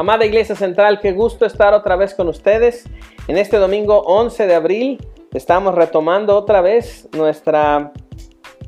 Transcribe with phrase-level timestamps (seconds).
[0.00, 2.88] Amada Iglesia Central, qué gusto estar otra vez con ustedes.
[3.28, 4.98] En este domingo 11 de abril
[5.34, 7.92] estamos retomando otra vez nuestra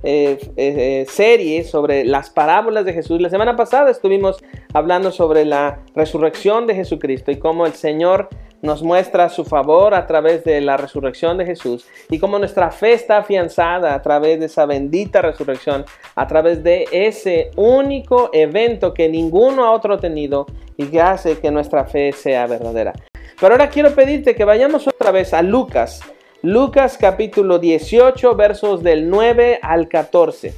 [0.02, 3.18] eh, eh, eh, serie sobre las parábolas de Jesús.
[3.18, 4.44] La semana pasada estuvimos
[4.74, 8.28] hablando sobre la resurrección de Jesucristo y cómo el Señor
[8.62, 12.92] nos muestra su favor a través de la resurrección de Jesús y cómo nuestra fe
[12.92, 15.84] está afianzada a través de esa bendita resurrección,
[16.14, 21.84] a través de ese único evento que ninguno ha tenido y que hace que nuestra
[21.84, 22.92] fe sea verdadera.
[23.40, 26.00] Pero ahora quiero pedirte que vayamos otra vez a Lucas,
[26.42, 30.52] Lucas capítulo 18 versos del 9 al 14.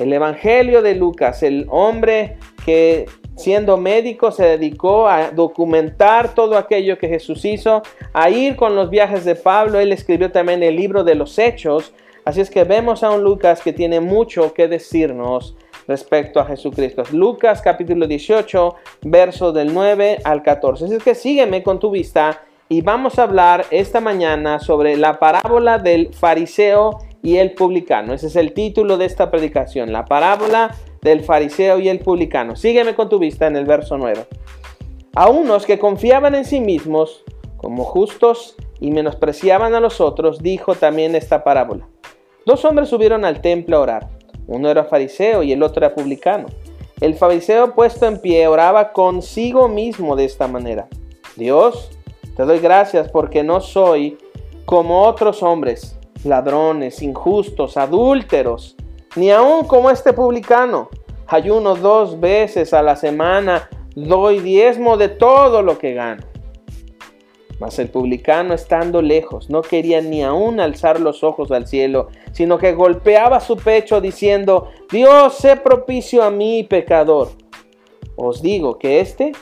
[0.00, 3.06] El Evangelio de Lucas, el hombre que
[3.40, 7.82] siendo médico, se dedicó a documentar todo aquello que Jesús hizo,
[8.12, 9.80] a ir con los viajes de Pablo.
[9.80, 11.92] Él escribió también el libro de los Hechos.
[12.24, 15.56] Así es que vemos a un Lucas que tiene mucho que decirnos
[15.88, 17.02] respecto a Jesucristo.
[17.12, 20.84] Lucas capítulo 18, verso del 9 al 14.
[20.84, 25.18] Así es que sígueme con tu vista y vamos a hablar esta mañana sobre la
[25.18, 28.14] parábola del fariseo y el publicano.
[28.14, 32.56] Ese es el título de esta predicación, la parábola del fariseo y el publicano.
[32.56, 34.26] Sígueme con tu vista en el verso 9.
[35.14, 37.24] A unos que confiaban en sí mismos
[37.56, 41.86] como justos y menospreciaban a los otros, dijo también esta parábola.
[42.46, 44.08] Dos hombres subieron al templo a orar.
[44.46, 46.46] Uno era fariseo y el otro era publicano.
[47.00, 50.88] El fariseo puesto en pie oraba consigo mismo de esta manera.
[51.36, 51.90] Dios,
[52.36, 54.18] te doy gracias porque no soy
[54.64, 58.76] como otros hombres, ladrones, injustos, adúlteros
[59.16, 60.88] ni aun como este publicano.
[61.26, 66.24] Ayuno dos veces a la semana, doy diezmo de todo lo que gano.
[67.60, 72.56] Mas el publicano, estando lejos, no quería ni aun alzar los ojos al cielo, sino
[72.56, 77.28] que golpeaba su pecho diciendo, Dios, sé propicio a mí, pecador.
[78.16, 79.32] Os digo que éste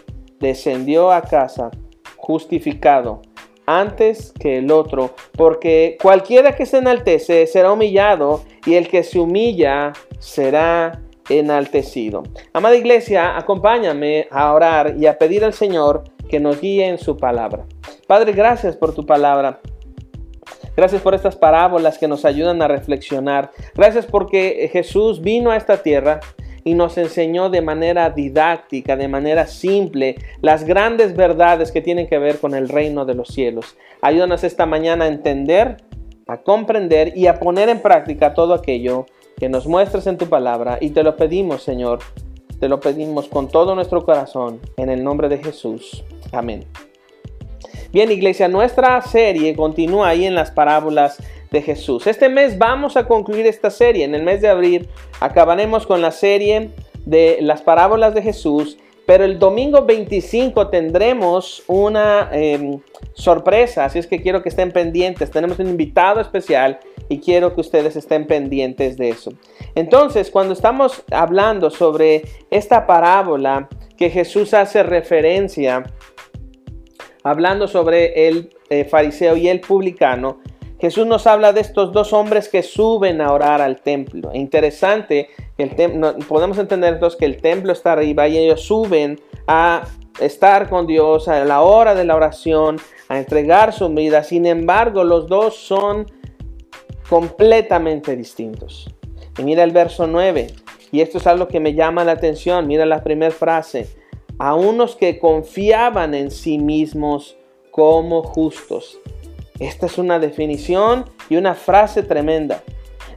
[0.41, 1.71] descendió a casa
[2.17, 3.23] justificado
[3.69, 9.21] antes que el otro, porque cualquiera que se enaltece será humillado y el que se
[9.21, 12.23] humilla será enaltecido.
[12.55, 17.19] Amada iglesia, acompáñame a orar y a pedir al Señor que nos guíe en su
[17.19, 17.67] palabra.
[18.07, 19.61] Padre, gracias por tu palabra.
[20.75, 23.51] Gracias por estas parábolas que nos ayudan a reflexionar.
[23.75, 26.21] Gracias porque Jesús vino a esta tierra
[26.65, 32.19] y nos enseñó de manera didáctica, de manera simple, las grandes verdades que tienen que
[32.19, 33.77] ver con el reino de los cielos.
[34.01, 35.79] Ayúdanos esta mañana a entender,
[36.27, 40.79] a comprender y a poner en práctica todo aquello que nos muestres en tu palabra
[40.81, 42.01] y te lo pedimos, Señor.
[42.61, 46.05] Te lo pedimos con todo nuestro corazón, en el nombre de Jesús.
[46.33, 46.65] Amén.
[47.93, 52.07] Bien, iglesia, nuestra serie continúa ahí en las parábolas de Jesús.
[52.07, 54.05] Este mes vamos a concluir esta serie.
[54.05, 54.89] En el mes de abril
[55.21, 56.71] acabaremos con la serie
[57.05, 58.79] de las parábolas de Jesús.
[59.07, 62.79] Pero el domingo 25 tendremos una em,
[63.15, 65.31] sorpresa, así es que quiero que estén pendientes.
[65.31, 66.79] Tenemos un invitado especial
[67.09, 69.33] y quiero que ustedes estén pendientes de eso.
[69.75, 75.85] Entonces, cuando estamos hablando sobre esta parábola que Jesús hace referencia,
[77.23, 80.41] hablando sobre el eh, fariseo y el publicano,
[80.81, 84.31] Jesús nos habla de estos dos hombres que suben a orar al templo.
[84.33, 85.71] Interesante, el
[86.29, 89.83] podemos entender entonces que el templo está arriba y ellos suben a
[90.21, 92.77] estar con Dios a la hora de la oración,
[93.09, 94.23] a entregar su vida.
[94.23, 96.07] Sin embargo, los dos son
[97.09, 98.89] completamente distintos.
[99.37, 100.49] Y mira el verso 9,
[100.93, 102.69] y esto es algo que me llama la atención.
[102.69, 103.89] Mira la primera frase.
[104.39, 107.37] A unos que confiaban en sí mismos
[107.73, 109.01] como justos
[109.61, 112.63] esta es una definición y una frase tremenda.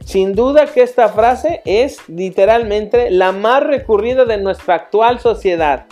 [0.04, 5.86] Sin duda que esta frase es literalmente la más recurrida de nuestra actual sociedad.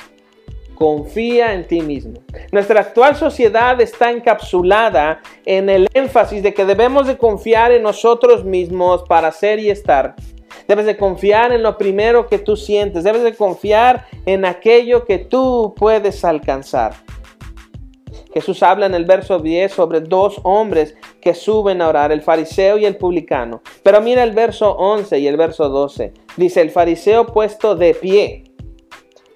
[0.75, 2.23] Confía en ti mismo.
[2.51, 8.45] Nuestra actual sociedad está encapsulada en el énfasis de que debemos de confiar en nosotros
[8.45, 10.17] mismos para ser y estar.
[10.67, 13.05] Debes de confiar en lo primero que tú sientes.
[13.05, 16.95] Debes de confiar en aquello que tú puedes alcanzar.
[18.33, 22.79] Jesús habla en el verso 10 sobre dos hombres que suben a orar, el fariseo
[22.79, 23.63] y el publicano.
[23.83, 26.13] Pero mira el verso 11 y el verso 12.
[26.37, 28.45] Dice, el fariseo puesto de pie,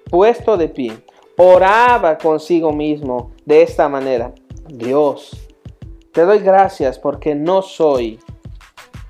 [0.09, 0.93] puesto de pie,
[1.37, 4.33] oraba consigo mismo de esta manera.
[4.67, 5.45] Dios,
[6.11, 8.19] te doy gracias porque no soy,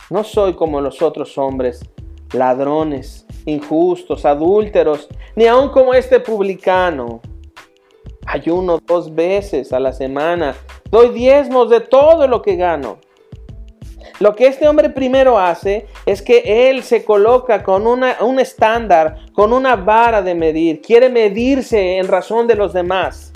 [0.10, 1.82] no soy como los otros hombres,
[2.34, 7.22] ladrones, injustos, adúlteros, ni aun como este publicano.
[8.26, 10.56] Ayuno dos veces a la semana.
[10.90, 12.98] Doy diezmos de todo lo que gano.
[14.20, 19.52] Lo que este hombre primero hace es que él se coloca con un estándar, con
[19.52, 20.82] una vara de medir.
[20.82, 23.34] Quiere medirse en razón de los demás.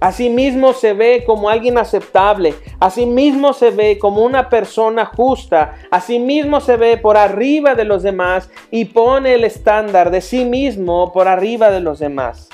[0.00, 2.54] Asimismo se ve como alguien aceptable.
[2.80, 5.76] Asimismo se ve como una persona justa.
[5.90, 11.12] Asimismo se ve por arriba de los demás y pone el estándar de sí mismo
[11.12, 12.48] por arriba de los demás.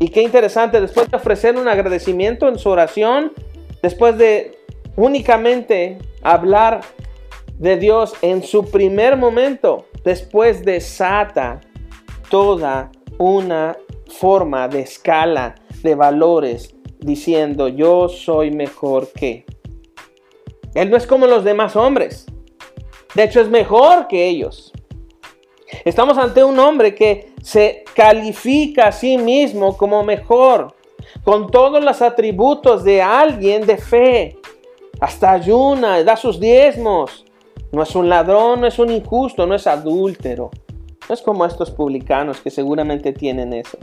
[0.00, 3.32] Y qué interesante, después de ofrecer un agradecimiento en su oración,
[3.82, 4.58] después de
[4.96, 6.80] únicamente hablar
[7.58, 11.60] de Dios en su primer momento, después desata
[12.30, 13.76] toda una
[14.08, 19.44] forma de escala de valores diciendo yo soy mejor que.
[20.74, 22.24] Él no es como los demás hombres.
[23.14, 24.72] De hecho es mejor que ellos.
[25.84, 30.74] Estamos ante un hombre que se califica a sí mismo como mejor,
[31.24, 34.38] con todos los atributos de alguien de fe.
[35.00, 37.24] Hasta ayuna, da sus diezmos.
[37.72, 40.50] No es un ladrón, no es un injusto, no es adúltero.
[41.08, 43.78] No es como estos publicanos que seguramente tienen eso.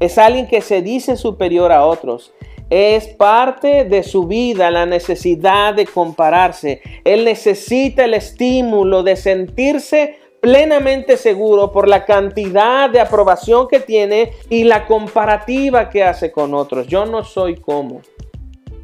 [0.00, 2.32] Es alguien que se dice superior a otros.
[2.70, 6.80] Es parte de su vida la necesidad de compararse.
[7.04, 14.34] Él necesita el estímulo de sentirse plenamente seguro por la cantidad de aprobación que tiene
[14.50, 16.86] y la comparativa que hace con otros.
[16.86, 18.02] Yo no soy como.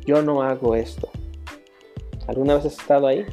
[0.07, 1.11] Yo no hago esto.
[2.27, 3.27] ¿Alguna vez has estado ahí?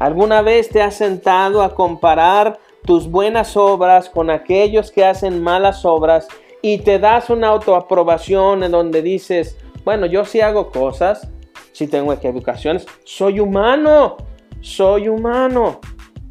[0.00, 5.84] ¿Alguna vez te has sentado a comparar tus buenas obras con aquellos que hacen malas
[5.84, 6.26] obras
[6.60, 11.28] y te das una autoaprobación en donde dices, bueno, yo sí hago cosas,
[11.70, 14.16] sí tengo equivocaciones, soy humano,
[14.60, 15.80] soy humano,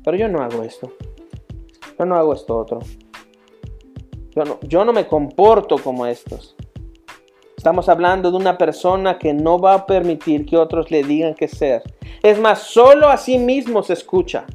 [0.04, 0.92] pero yo no hago esto,
[1.98, 2.80] yo no hago esto otro,
[4.36, 6.56] yo no, yo no me comporto como estos.
[7.58, 11.48] Estamos hablando de una persona que no va a permitir que otros le digan qué
[11.48, 11.84] ser.
[12.24, 14.46] Es más, solo a sí mismo se escucha.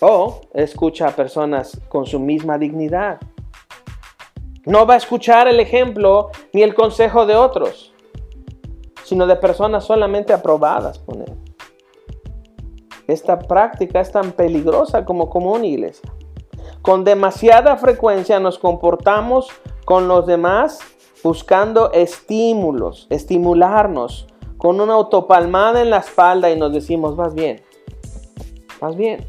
[0.00, 3.18] O escucha a personas con su misma dignidad.
[4.66, 7.94] No va a escuchar el ejemplo ni el consejo de otros,
[9.04, 11.47] sino de personas solamente aprobadas por él.
[13.08, 16.12] Esta práctica es tan peligrosa como común, iglesia.
[16.82, 19.48] Con demasiada frecuencia nos comportamos
[19.86, 20.80] con los demás
[21.24, 24.26] buscando estímulos, estimularnos
[24.58, 27.62] con una autopalmada en la espalda y nos decimos, vas bien,
[28.78, 29.26] vas bien.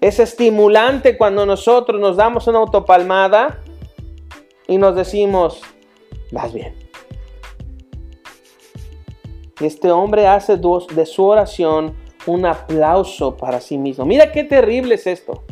[0.00, 3.60] Es estimulante cuando nosotros nos damos una autopalmada
[4.68, 5.62] y nos decimos,
[6.30, 6.76] vas bien.
[9.60, 14.04] Este hombre hace de su oración un aplauso para sí mismo.
[14.04, 15.42] Mira qué terrible es esto.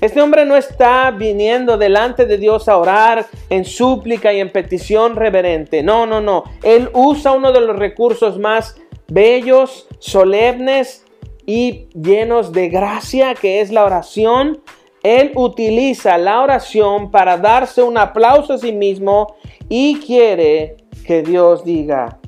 [0.00, 5.14] Este hombre no está viniendo delante de Dios a orar en súplica y en petición
[5.16, 5.82] reverente.
[5.82, 6.44] No, no, no.
[6.62, 8.76] Él usa uno de los recursos más
[9.08, 11.04] bellos, solemnes
[11.44, 14.62] y llenos de gracia, que es la oración.
[15.02, 19.34] Él utiliza la oración para darse un aplauso a sí mismo
[19.68, 20.76] y quiere
[21.06, 22.18] que Dios diga,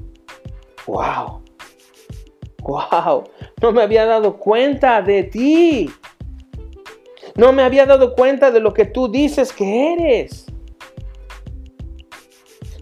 [0.86, 1.41] wow,
[2.62, 3.24] wow,
[3.60, 5.90] no me había dado cuenta de ti.
[7.34, 10.46] No me había dado cuenta de lo que tú dices que eres.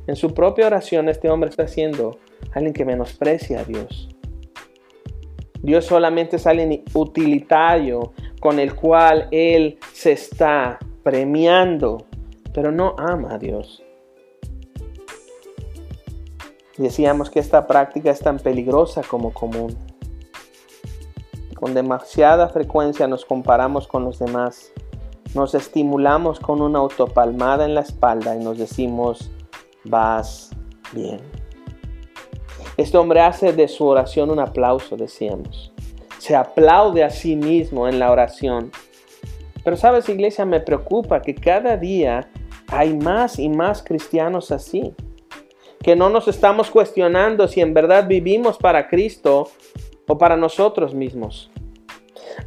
[0.07, 2.19] En su propia oración este hombre está siendo
[2.53, 4.09] alguien que menosprecia a Dios.
[5.63, 12.07] Dios solamente es alguien utilitario con el cual Él se está premiando,
[12.55, 13.85] pero no ama a Dios.
[16.81, 19.77] Decíamos que esta práctica es tan peligrosa como común.
[21.55, 24.73] Con demasiada frecuencia nos comparamos con los demás.
[25.35, 29.31] Nos estimulamos con una autopalmada en la espalda y nos decimos,
[29.85, 30.53] vas
[30.93, 31.21] bien.
[32.79, 35.75] Este hombre hace de su oración un aplauso, decíamos.
[36.17, 38.73] Se aplaude a sí mismo en la oración.
[39.63, 42.31] Pero sabes, iglesia, me preocupa que cada día
[42.69, 44.95] hay más y más cristianos así.
[45.83, 49.49] Que no nos estamos cuestionando si en verdad vivimos para Cristo
[50.07, 51.51] o para nosotros mismos.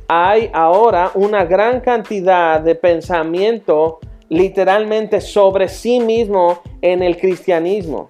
[0.08, 4.00] Hay ahora una gran cantidad de pensamiento
[4.30, 8.10] literalmente sobre sí mismo en el cristianismo.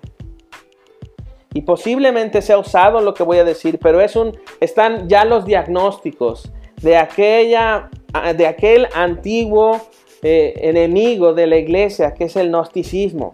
[1.54, 5.46] Y posiblemente sea usado lo que voy a decir, pero es un, están ya los
[5.46, 6.52] diagnósticos
[6.82, 7.90] de, aquella,
[8.36, 9.80] de aquel antiguo
[10.24, 13.34] eh, enemigo de la iglesia que es el gnosticismo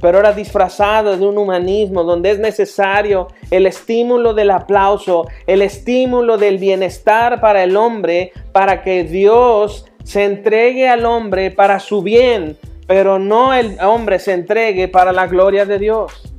[0.00, 6.38] pero ahora disfrazado de un humanismo donde es necesario el estímulo del aplauso, el estímulo
[6.38, 12.56] del bienestar para el hombre, para que Dios se entregue al hombre para su bien,
[12.86, 16.35] pero no el hombre se entregue para la gloria de Dios.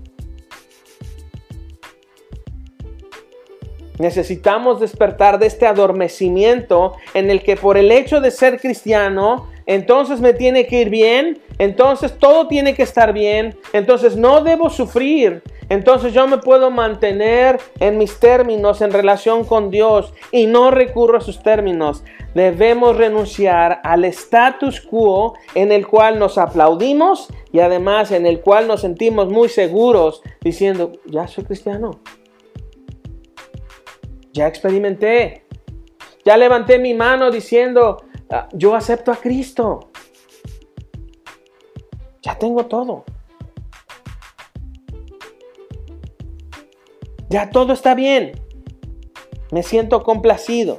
[4.00, 10.22] Necesitamos despertar de este adormecimiento en el que por el hecho de ser cristiano, entonces
[10.22, 15.42] me tiene que ir bien, entonces todo tiene que estar bien, entonces no debo sufrir,
[15.70, 21.18] entonces yo me puedo mantener en mis términos en relación con Dios y no recurro
[21.18, 22.04] a sus términos.
[22.34, 28.68] Debemos renunciar al status quo en el cual nos aplaudimos y además en el cual
[28.68, 32.00] nos sentimos muy seguros diciendo, ya soy cristiano.
[34.38, 35.42] Ya experimenté.
[36.24, 39.90] Ya levanté mi mano diciendo, ah, yo acepto a Cristo.
[42.22, 43.04] Ya tengo todo.
[47.30, 48.40] Ya todo está bien.
[49.52, 50.78] Me siento complacido.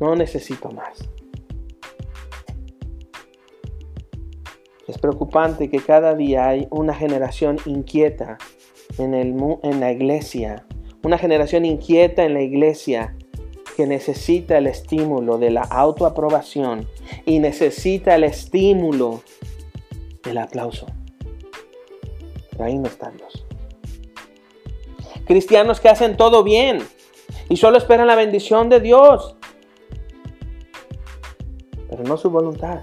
[0.00, 1.08] No necesito más.
[4.88, 8.36] Es preocupante que cada día hay una generación inquieta
[8.98, 10.66] en, el, en la iglesia.
[11.02, 13.14] Una generación inquieta en la iglesia
[13.76, 16.88] que necesita el estímulo de la autoaprobación
[17.24, 19.22] y necesita el estímulo
[20.24, 20.86] del aplauso.
[22.50, 23.46] Pero ahí no está Dios.
[25.26, 26.80] Cristianos que hacen todo bien
[27.48, 29.36] y solo esperan la bendición de Dios,
[31.88, 32.80] pero no su voluntad.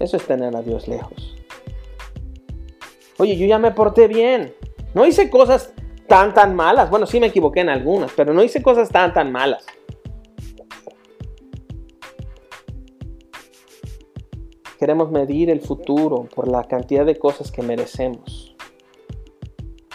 [0.00, 1.36] Eso es tener a Dios lejos.
[3.18, 4.54] Oye, yo ya me porté bien.
[4.94, 5.72] No hice cosas
[6.08, 6.90] tan, tan malas.
[6.90, 9.64] Bueno, sí me equivoqué en algunas, pero no hice cosas tan, tan malas.
[14.78, 18.48] Queremos medir el futuro por la cantidad de cosas que merecemos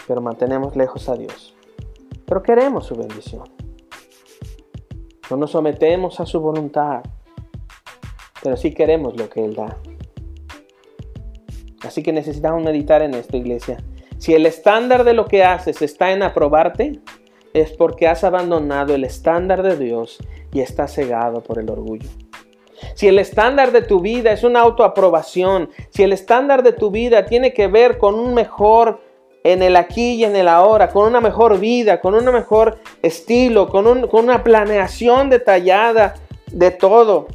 [0.06, 1.54] pero mantenemos lejos a Dios.
[2.26, 3.44] Pero queremos su bendición.
[5.30, 7.02] No nos sometemos a su voluntad,
[8.42, 9.78] pero sí queremos lo que Él da.
[11.82, 13.78] Así que necesitamos meditar en esta iglesia.
[14.24, 16.98] Si el estándar de lo que haces está en aprobarte,
[17.52, 20.16] es porque has abandonado el estándar de Dios
[20.50, 22.08] y estás cegado por el orgullo.
[22.94, 27.26] Si el estándar de tu vida es una autoaprobación, si el estándar de tu vida
[27.26, 29.02] tiene que ver con un mejor
[29.42, 33.68] en el aquí y en el ahora, con una mejor vida, con un mejor estilo,
[33.68, 36.14] con, una planeación detallada
[36.50, 37.26] de todo,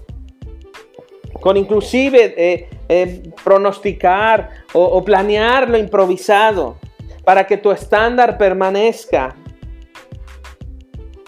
[1.41, 6.77] con inclusive eh, eh, pronosticar o, o planear lo improvisado
[7.23, 9.35] para que tu estándar permanezca.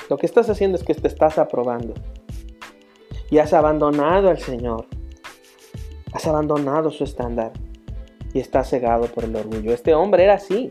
[0.09, 1.93] Lo que estás haciendo es que te estás aprobando
[3.29, 4.85] y has abandonado al Señor,
[6.13, 7.53] has abandonado su estándar
[8.33, 9.73] y está cegado por el orgullo.
[9.73, 10.69] Este hombre era así.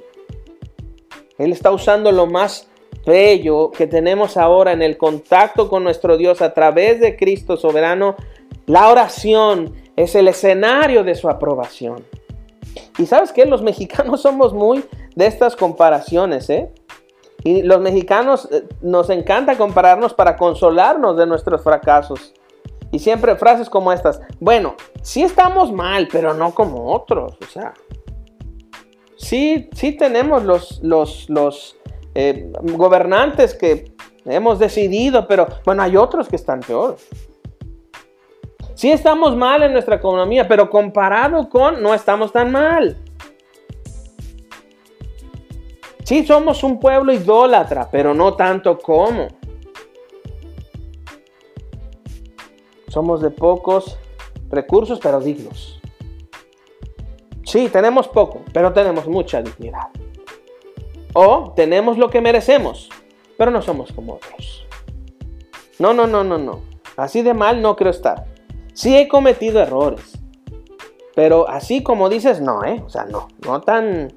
[1.38, 2.68] Él está usando lo más
[3.06, 8.16] bello que tenemos ahora en el contacto con nuestro Dios a través de Cristo soberano.
[8.70, 12.04] La oración es el escenario de su aprobación.
[12.98, 14.84] Y sabes que los mexicanos somos muy
[15.16, 16.72] de estas comparaciones, ¿eh?
[17.42, 22.32] Y los mexicanos eh, nos encanta compararnos para consolarnos de nuestros fracasos.
[22.92, 24.20] Y siempre frases como estas.
[24.38, 27.38] Bueno, sí estamos mal, pero no como otros.
[27.42, 27.74] O sea,
[29.16, 30.80] sí, sí tenemos los,
[31.28, 31.76] los,
[32.14, 33.92] eh, gobernantes que
[34.26, 36.98] hemos decidido, pero bueno, hay otros que están peor.
[38.80, 42.96] Sí estamos mal en nuestra economía, pero comparado con, no estamos tan mal.
[46.02, 49.28] Sí somos un pueblo idólatra, pero no tanto como.
[52.88, 53.98] Somos de pocos
[54.48, 55.78] recursos, pero dignos.
[57.44, 59.88] Sí, tenemos poco, pero tenemos mucha dignidad.
[61.12, 62.88] O tenemos lo que merecemos,
[63.36, 64.66] pero no somos como otros.
[65.78, 66.62] No, no, no, no, no.
[66.96, 68.39] Así de mal no quiero estar.
[68.72, 70.18] Sí he cometido errores.
[71.14, 72.82] Pero así como dices, no, ¿eh?
[72.84, 74.12] O sea, no, no tan,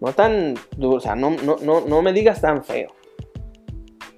[0.00, 2.88] no tan o sea, no, no, no, no me digas tan feo.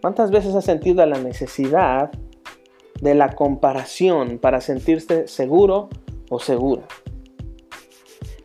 [0.00, 2.10] ¿Cuántas veces has sentido la necesidad
[3.00, 5.88] de la comparación para sentirse seguro
[6.30, 6.82] o segura.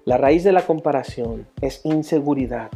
[0.06, 2.70] La raíz de la comparación es inseguridad.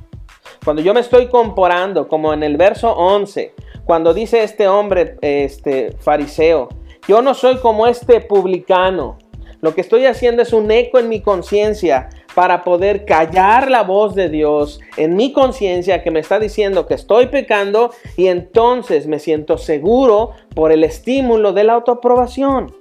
[0.64, 3.54] Cuando yo me estoy comparando, como en el verso 11,
[3.86, 6.70] cuando dice este hombre, este fariseo,
[7.08, 9.18] yo no soy como este publicano.
[9.62, 14.16] Lo que estoy haciendo es un eco en mi conciencia para poder callar la voz
[14.16, 19.20] de Dios en mi conciencia que me está diciendo que estoy pecando y entonces me
[19.20, 22.76] siento seguro por el estímulo de la autoaprobación.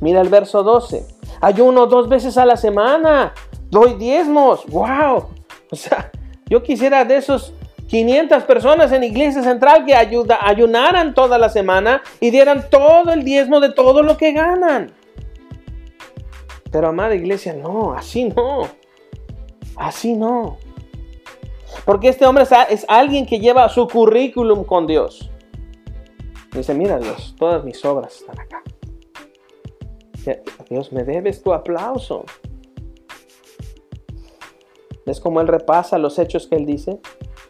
[0.00, 1.06] Mira el verso 12.
[1.40, 3.32] Ayuno dos veces a la semana.
[3.70, 4.66] Doy diezmos.
[4.66, 5.28] ¡Wow!
[5.70, 6.10] O sea,
[6.46, 7.52] yo quisiera de esos
[7.94, 13.22] 500 personas en Iglesia Central que ayuda, ayunaran toda la semana y dieran todo el
[13.22, 14.92] diezmo de todo lo que ganan.
[16.72, 18.66] Pero amada iglesia, no, así no.
[19.76, 20.58] Así no.
[21.84, 25.30] Porque este hombre es alguien que lleva su currículum con Dios.
[26.50, 28.60] Dice, mira Dios, todas mis obras están acá.
[30.68, 32.24] Dios, me debes tu aplauso.
[35.06, 36.98] ¿Ves cómo él repasa los hechos que él dice?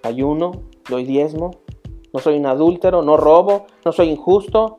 [0.03, 0.53] Ayuno,
[0.89, 1.53] doy diezmo,
[2.13, 4.79] no soy un adúltero, no robo, no soy injusto,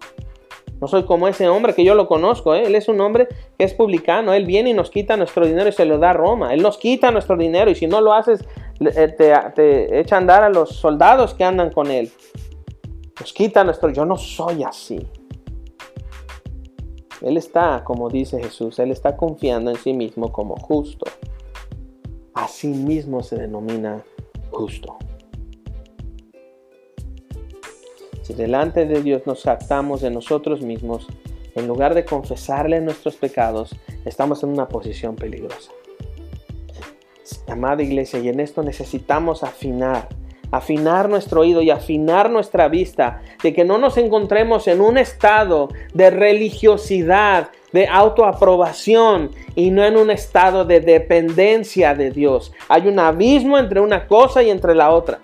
[0.82, 2.54] no soy como ese hombre que yo lo conozco.
[2.54, 2.64] ¿eh?
[2.66, 3.28] Él es un hombre
[3.58, 4.34] que es publicano.
[4.34, 6.54] Él viene y nos quita nuestro dinero y se lo da a Roma.
[6.54, 8.44] Él nos quita nuestro dinero y si no lo haces,
[8.80, 12.12] eh, te, te echa a andar a los soldados que andan con él.
[13.20, 13.90] Nos quita nuestro...
[13.90, 15.08] Yo no soy así.
[17.22, 21.06] Él está, como dice Jesús, Él está confiando en sí mismo como justo.
[22.36, 24.04] Así mismo se denomina
[24.52, 24.98] justo.
[28.22, 31.08] Si delante de Dios nos jactamos de nosotros mismos,
[31.56, 33.74] en lugar de confesarle nuestros pecados,
[34.04, 35.72] estamos en una posición peligrosa.
[37.48, 40.10] Amada iglesia, y en esto necesitamos afinar,
[40.52, 45.70] afinar nuestro oído y afinar nuestra vista, de que no nos encontremos en un estado
[45.94, 52.54] de religiosidad, de autoaprobación y no en un estado de dependencia de Dios.
[52.70, 55.20] Hay un abismo entre una cosa y entre la otra.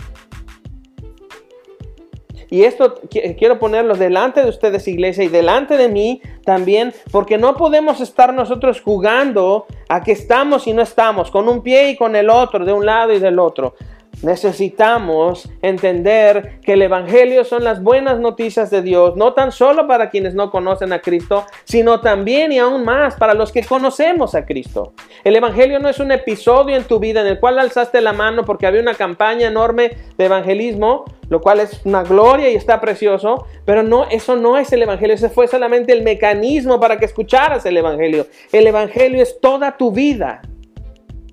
[2.52, 7.56] Y esto quiero ponerlo delante de ustedes, iglesia, y delante de mí también, porque no
[7.56, 12.14] podemos estar nosotros jugando a que estamos y no estamos, con un pie y con
[12.14, 13.76] el otro, de un lado y del otro.
[14.24, 20.10] Necesitamos entender que el Evangelio son las buenas noticias de Dios, no tan solo para
[20.12, 24.46] quienes no conocen a Cristo, sino también y aún más para los que conocemos a
[24.46, 24.94] Cristo.
[25.24, 28.46] El Evangelio no es un episodio en tu vida en el cual alzaste la mano
[28.46, 33.48] porque había una campaña enorme de evangelismo, lo cual es una gloria y está precioso,
[33.66, 37.66] pero no, eso no es el Evangelio, ese fue solamente el mecanismo para que escucharas
[37.66, 38.28] el Evangelio.
[38.52, 40.42] El Evangelio es toda tu vida,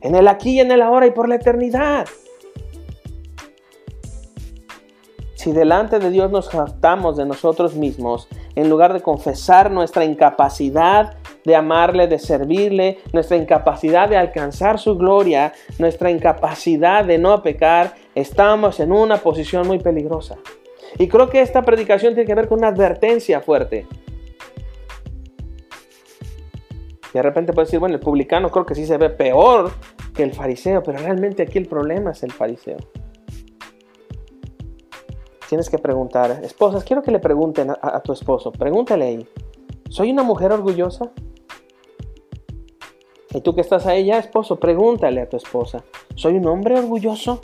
[0.00, 2.06] en el aquí y en el ahora y por la eternidad.
[5.38, 8.26] Si delante de Dios nos jactamos de nosotros mismos,
[8.56, 14.98] en lugar de confesar nuestra incapacidad de amarle, de servirle, nuestra incapacidad de alcanzar su
[14.98, 20.38] gloria, nuestra incapacidad de no pecar, estamos en una posición muy peligrosa.
[20.98, 23.86] Y creo que esta predicación tiene que ver con una advertencia fuerte.
[27.10, 29.70] Y de repente puede decir, bueno, el publicano creo que sí se ve peor
[30.16, 32.78] que el fariseo, pero realmente aquí el problema es el fariseo
[35.48, 39.28] tienes que preguntar, esposas, quiero que le pregunten a, tu esposo, pregúntale ahí,
[39.88, 41.10] ¿soy una mujer orgullosa?
[43.30, 45.82] Y tú que estás ahí ya, esposo, pregúntale a tu esposa,
[46.14, 47.40] ¿soy un hombre orgulloso?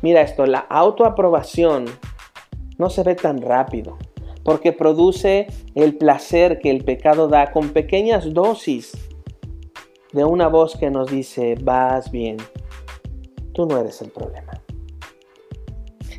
[0.00, 1.84] Mira esto, la autoaprobación
[2.78, 3.98] no se ve tan rápido,
[4.42, 8.92] porque produce el placer que el pecado da con pequeñas dosis
[10.12, 12.38] de una voz que nos dice, vas bien,
[13.52, 14.53] tú no eres el problema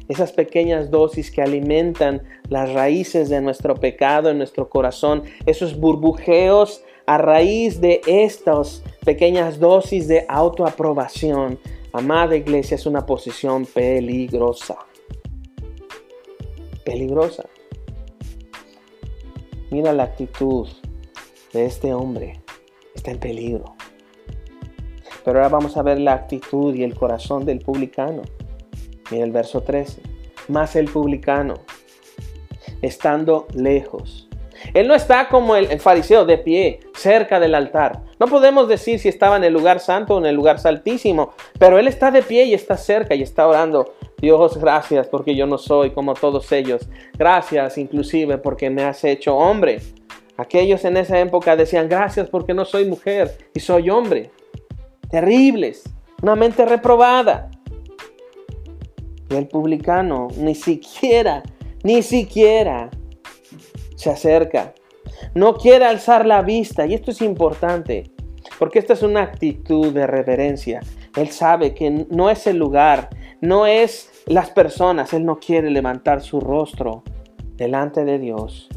[0.07, 6.83] esas pequeñas dosis que alimentan las raíces de nuestro pecado en nuestro corazón, esos burbujeos
[7.05, 11.59] a raíz de estas pequeñas dosis de autoaprobación.
[11.93, 14.77] Amada iglesia, es una posición peligrosa.
[16.83, 17.45] Peligrosa.
[19.71, 20.67] Mira la actitud
[21.53, 22.41] de este hombre.
[22.93, 23.75] Está en peligro.
[25.23, 28.23] Pero ahora vamos a ver la actitud y el corazón del publicano.
[29.11, 30.01] Mira el verso 13.
[30.47, 31.55] Más el publicano,
[32.81, 34.27] estando lejos.
[34.73, 38.01] Él no está como el, fariseo de pie, cerca del altar.
[38.19, 41.77] No podemos decir si estaba en el lugar santo o en el lugar saltísimo, pero
[41.77, 43.93] él está de pie y está cerca y está orando.
[44.17, 46.87] Dios, gracias porque yo no soy como todos ellos.
[47.17, 49.81] Gracias inclusive porque me has hecho hombre.
[50.37, 54.31] Aquellos en esa época decían, gracias porque no soy mujer y soy hombre.
[55.09, 55.83] Terribles,
[56.21, 57.49] una mente reprobada.
[59.29, 61.43] Y el publicano ni siquiera,
[61.83, 62.89] ni siquiera
[63.95, 64.73] se acerca.
[65.33, 66.85] No quiere alzar la vista.
[66.85, 68.11] Y esto es importante,
[68.59, 70.81] porque esta es una actitud de reverencia.
[71.15, 73.09] Él sabe que no es el lugar,
[73.41, 75.13] no es las personas.
[75.13, 77.03] Él no quiere levantar su rostro
[77.55, 78.69] delante de Dios,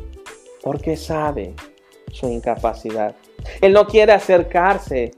[0.63, 1.55] porque sabe
[2.13, 3.15] su incapacidad.
[3.61, 5.11] Él no quiere acercarse,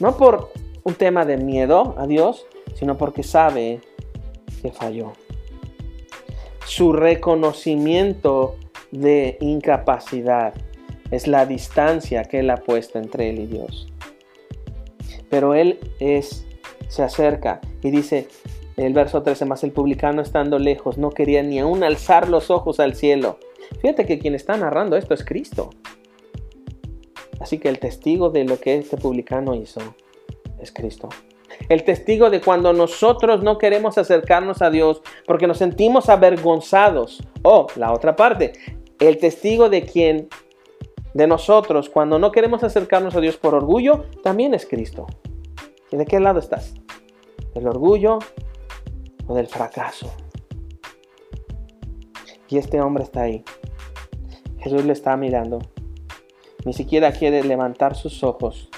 [0.00, 0.50] no por
[0.84, 3.80] un tema de miedo a Dios, sino porque sabe
[4.62, 5.12] que falló.
[6.64, 8.56] Su reconocimiento
[8.92, 10.54] de incapacidad
[11.10, 13.88] es la distancia que él ha puesto entre él y Dios.
[15.28, 16.46] Pero él es,
[16.88, 18.28] se acerca y dice,
[18.76, 22.80] el verso 13, más el publicano estando lejos no quería ni aún alzar los ojos
[22.80, 23.38] al cielo.
[23.80, 25.70] Fíjate que quien está narrando esto es Cristo.
[27.40, 29.80] Así que el testigo de lo que este publicano hizo
[30.60, 31.08] es Cristo.
[31.68, 37.22] El testigo de cuando nosotros no queremos acercarnos a Dios porque nos sentimos avergonzados.
[37.42, 38.52] O la otra parte,
[38.98, 40.28] el testigo de quien,
[41.14, 45.06] de nosotros, cuando no queremos acercarnos a Dios por orgullo, también es Cristo.
[45.90, 46.74] ¿Y de qué lado estás?
[47.54, 48.18] ¿Del orgullo
[49.26, 50.12] o del fracaso?
[52.48, 53.44] Y este hombre está ahí.
[54.58, 55.58] Jesús le está mirando.
[56.64, 58.68] Ni siquiera quiere levantar sus ojos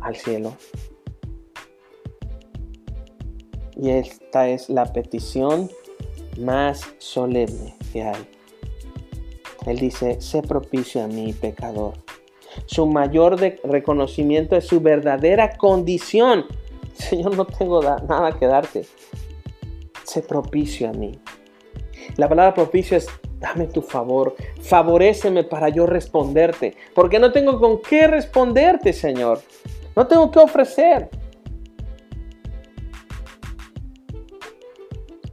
[0.00, 0.54] al cielo.
[3.82, 5.68] Y esta es la petición
[6.38, 8.28] más solemne que hay.
[9.66, 11.94] Él dice, sé propicio a mí, pecador.
[12.66, 16.44] Su mayor reconocimiento es su verdadera condición.
[16.94, 18.86] Señor, no tengo nada que darte.
[20.04, 21.18] Sé propicio a mí.
[22.16, 23.08] La palabra propicio es
[23.40, 29.40] dame tu favor, favoréceme para yo responderte, porque no tengo con qué responderte, Señor.
[29.96, 31.10] No tengo que ofrecer.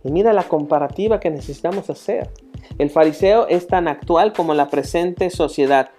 [0.03, 2.29] Y mira la comparativa que necesitamos hacer.
[2.77, 5.89] El fariseo es tan actual como la presente sociedad.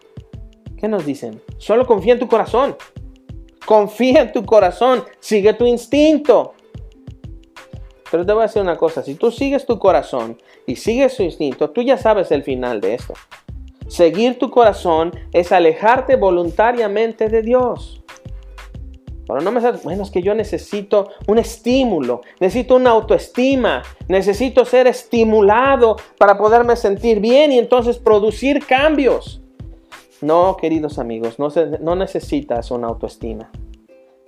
[0.78, 1.42] ¿Qué nos dicen?
[1.58, 2.76] Solo confía en tu corazón.
[3.66, 5.04] Confía en tu corazón.
[5.20, 6.54] Sigue tu instinto.
[8.10, 9.02] Pero te voy a decir una cosa.
[9.02, 12.94] Si tú sigues tu corazón y sigues tu instinto, tú ya sabes el final de
[12.94, 13.14] esto.
[13.86, 17.99] Seguir tu corazón es alejarte voluntariamente de Dios.
[19.32, 24.86] Pero no me bueno, es que yo necesito un estímulo, necesito una autoestima, necesito ser
[24.86, 29.40] estimulado para poderme sentir bien y entonces producir cambios.
[30.20, 31.48] No, queridos amigos, no,
[31.80, 33.50] no necesitas una autoestima.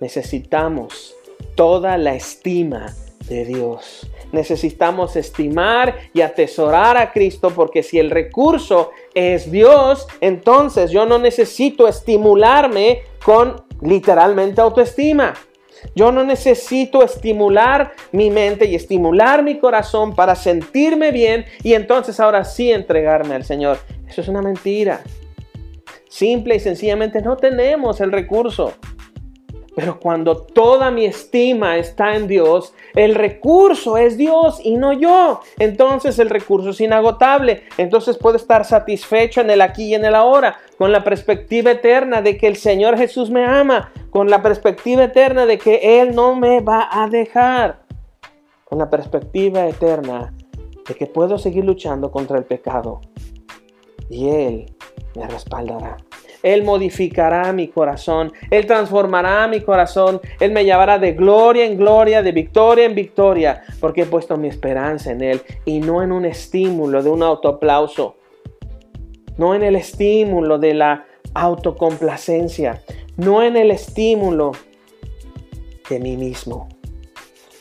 [0.01, 1.15] Necesitamos
[1.55, 2.95] toda la estima
[3.29, 4.09] de Dios.
[4.33, 11.19] Necesitamos estimar y atesorar a Cristo porque si el recurso es Dios, entonces yo no
[11.19, 15.35] necesito estimularme con literalmente autoestima.
[15.95, 22.21] Yo no necesito estimular mi mente y estimular mi corazón para sentirme bien y entonces
[22.21, 23.79] ahora sí entregarme al Señor.
[24.07, 25.03] Eso es una mentira.
[26.09, 28.75] Simple y sencillamente no tenemos el recurso.
[29.75, 35.41] Pero cuando toda mi estima está en Dios, el recurso es Dios y no yo.
[35.59, 37.63] Entonces el recurso es inagotable.
[37.79, 42.21] Entonces puedo estar satisfecho en el aquí y en el ahora, con la perspectiva eterna
[42.21, 46.35] de que el Señor Jesús me ama, con la perspectiva eterna de que Él no
[46.35, 47.81] me va a dejar,
[48.65, 50.35] con la perspectiva eterna
[50.87, 53.01] de que puedo seguir luchando contra el pecado
[54.11, 54.77] y Él
[55.17, 55.97] me respaldará.
[56.43, 62.23] Él modificará mi corazón, Él transformará mi corazón, Él me llevará de gloria en gloria,
[62.23, 66.25] de victoria en victoria, porque he puesto mi esperanza en Él y no en un
[66.25, 68.17] estímulo de un autoaplauso,
[69.37, 72.83] no en el estímulo de la autocomplacencia,
[73.17, 74.53] no en el estímulo
[75.89, 76.69] de mí mismo.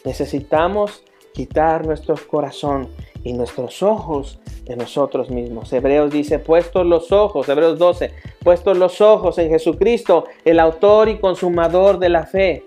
[0.03, 2.89] Necesitamos quitar nuestro corazón
[3.23, 5.71] y nuestros ojos de nosotros mismos.
[5.73, 8.11] Hebreos dice, puestos los ojos, Hebreos 12,
[8.43, 12.63] puestos los ojos en Jesucristo, el autor y consumador de la fe,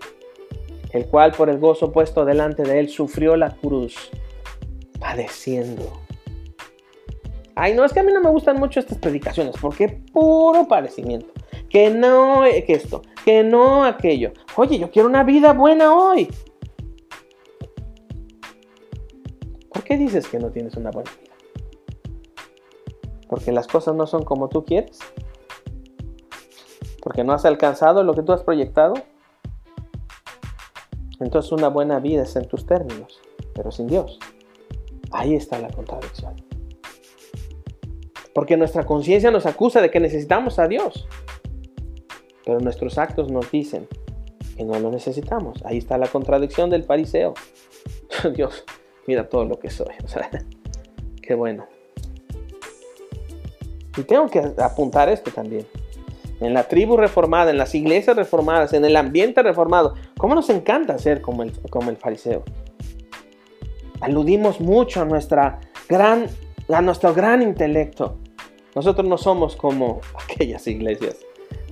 [0.93, 4.11] el cual por el gozo puesto delante de él sufrió la cruz,
[5.01, 6.01] padeciendo.
[7.57, 11.29] Ay, no, es que a mí no me gustan mucho estas predicaciones, porque puro padecimiento.
[11.69, 14.33] Que no, que esto, que no aquello.
[14.57, 16.29] Oye, yo quiero una vida buena hoy.
[19.75, 21.35] ¿Por qué dices que no tienes una buena vida?
[23.29, 25.01] Porque las cosas no son como tú quieres.
[27.03, 28.95] Porque no has alcanzado lo que tú has proyectado.
[31.19, 33.21] Entonces una buena vida es en tus términos,
[33.53, 34.21] pero sin Dios.
[35.11, 36.35] Ahí está la contradicción.
[38.33, 41.09] Porque nuestra conciencia nos acusa de que necesitamos a Dios.
[42.45, 43.89] Pero nuestros actos nos dicen
[44.57, 45.65] que no lo necesitamos.
[45.65, 47.35] Ahí está la contradicción del fariseo.
[48.35, 48.65] Dios,
[49.07, 49.95] mira todo lo que soy.
[50.05, 50.29] O sea,
[51.23, 51.67] qué bueno.
[53.97, 55.67] Y tengo que apuntar esto también.
[56.41, 60.99] En la tribu reformada, en las iglesias reformadas, en el ambiente reformado, ¿cómo nos encanta
[60.99, 62.43] ser como el, como el fariseo?
[64.01, 66.27] Aludimos mucho a, nuestra gran,
[66.69, 68.19] a nuestro gran intelecto.
[68.75, 71.19] Nosotros no somos como aquellas iglesias.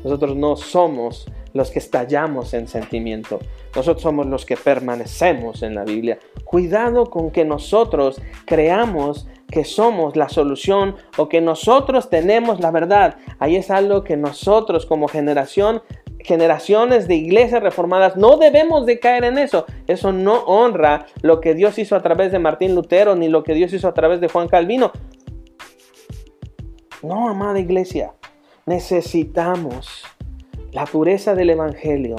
[0.05, 3.39] Nosotros no somos los que estallamos en sentimiento.
[3.75, 6.19] Nosotros somos los que permanecemos en la Biblia.
[6.45, 13.17] Cuidado con que nosotros creamos que somos la solución o que nosotros tenemos la verdad.
[13.39, 15.83] Ahí es algo que nosotros como generación
[16.25, 19.67] generaciones de iglesias reformadas no debemos de caer en eso.
[19.87, 23.55] Eso no honra lo que Dios hizo a través de Martín Lutero ni lo que
[23.55, 24.93] Dios hizo a través de Juan Calvino.
[27.03, 28.15] No, amada iglesia,
[28.65, 30.05] necesitamos
[30.73, 32.17] la pureza del Evangelio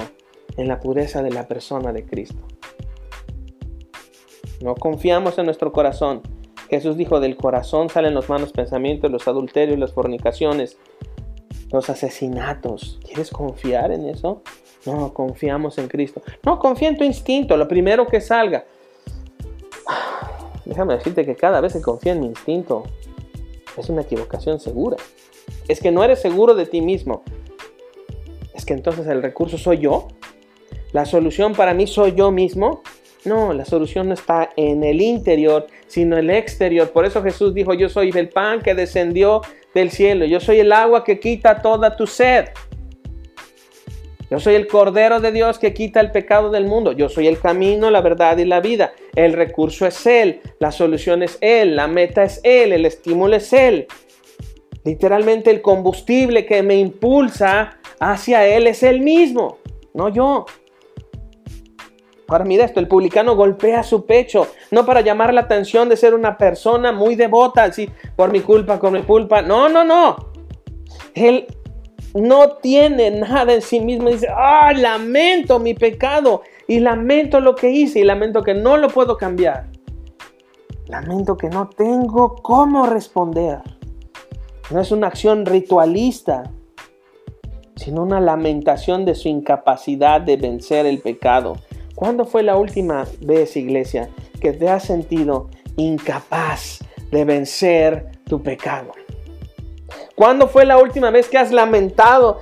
[0.56, 2.46] en la pureza de la persona de Cristo.
[4.62, 6.22] No confiamos en nuestro corazón.
[6.70, 10.78] Jesús dijo, del corazón salen los malos pensamientos, los adulterios, las fornicaciones,
[11.72, 13.00] los asesinatos.
[13.04, 14.42] ¿Quieres confiar en eso?
[14.86, 16.22] No, confiamos en Cristo.
[16.44, 18.64] No, confía en tu instinto, lo primero que salga.
[20.64, 22.84] Déjame decirte que cada vez que confía en mi instinto
[23.76, 24.96] es una equivocación segura.
[25.66, 27.22] Es que no eres seguro de ti mismo.
[28.54, 30.08] Es que entonces el recurso soy yo.
[30.92, 32.82] La solución para mí soy yo mismo.
[33.24, 36.90] No, la solución no está en el interior, sino en el exterior.
[36.90, 39.40] Por eso Jesús dijo, yo soy el pan que descendió
[39.74, 40.24] del cielo.
[40.26, 42.46] Yo soy el agua que quita toda tu sed.
[44.30, 46.92] Yo soy el Cordero de Dios que quita el pecado del mundo.
[46.92, 48.92] Yo soy el camino, la verdad y la vida.
[49.14, 53.52] El recurso es Él, la solución es Él, la meta es Él, el estímulo es
[53.52, 53.86] Él.
[54.84, 57.78] Literalmente el combustible que me impulsa
[58.12, 59.58] hacia Él es Él mismo,
[59.94, 60.46] no yo.
[62.28, 66.14] Ahora mira esto, el publicano golpea su pecho, no para llamar la atención de ser
[66.14, 69.42] una persona muy devota, así, por mi culpa, con mi culpa.
[69.42, 70.16] No, no, no.
[71.14, 71.46] Él
[72.14, 74.08] no tiene nada en sí mismo.
[74.08, 78.88] Dice, ah, lamento mi pecado y lamento lo que hice y lamento que no lo
[78.88, 79.66] puedo cambiar.
[80.86, 83.60] Lamento que no tengo cómo responder.
[84.70, 86.50] No es una acción ritualista,
[87.76, 91.56] sino una lamentación de su incapacidad de vencer el pecado.
[91.94, 94.10] ¿Cuándo fue la última vez, iglesia,
[94.40, 98.92] que te has sentido incapaz de vencer tu pecado?
[100.14, 102.38] ¿Cuándo fue la última vez que has lamentado?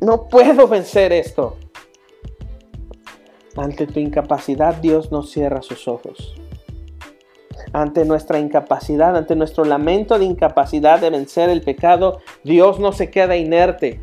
[0.00, 1.56] No puedo vencer esto.
[3.56, 6.34] Ante tu incapacidad Dios no cierra sus ojos.
[7.74, 13.10] Ante nuestra incapacidad, ante nuestro lamento de incapacidad de vencer el pecado, Dios no se
[13.10, 14.00] queda inerte.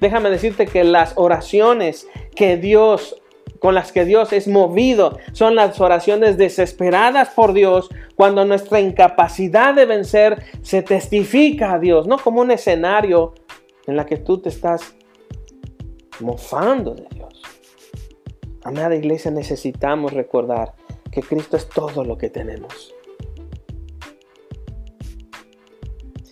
[0.00, 3.16] Déjame decirte que las oraciones que Dios
[3.58, 9.74] con las que Dios es movido son las oraciones desesperadas por Dios cuando nuestra incapacidad
[9.74, 13.34] de vencer se testifica a Dios, no como un escenario
[13.86, 14.94] en la que tú te estás
[16.20, 17.42] mofando de Dios.
[18.64, 20.74] Amada iglesia, necesitamos recordar
[21.10, 22.94] que Cristo es todo lo que tenemos.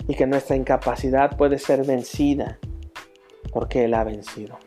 [0.06, 2.58] Y que nuestra incapacidad puede ser vencida
[3.52, 4.58] porque Él ha vencido.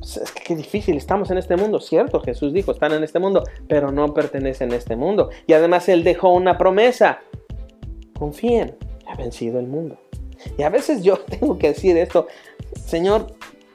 [0.00, 3.44] Es que qué difícil, estamos en este mundo, cierto, Jesús dijo, están en este mundo,
[3.68, 5.30] pero no pertenecen a este mundo.
[5.46, 7.20] Y además Él dejó una promesa,
[8.18, 9.98] confíen, ha vencido el mundo.
[10.58, 12.26] Y a veces yo tengo que decir esto,
[12.86, 13.34] Señor,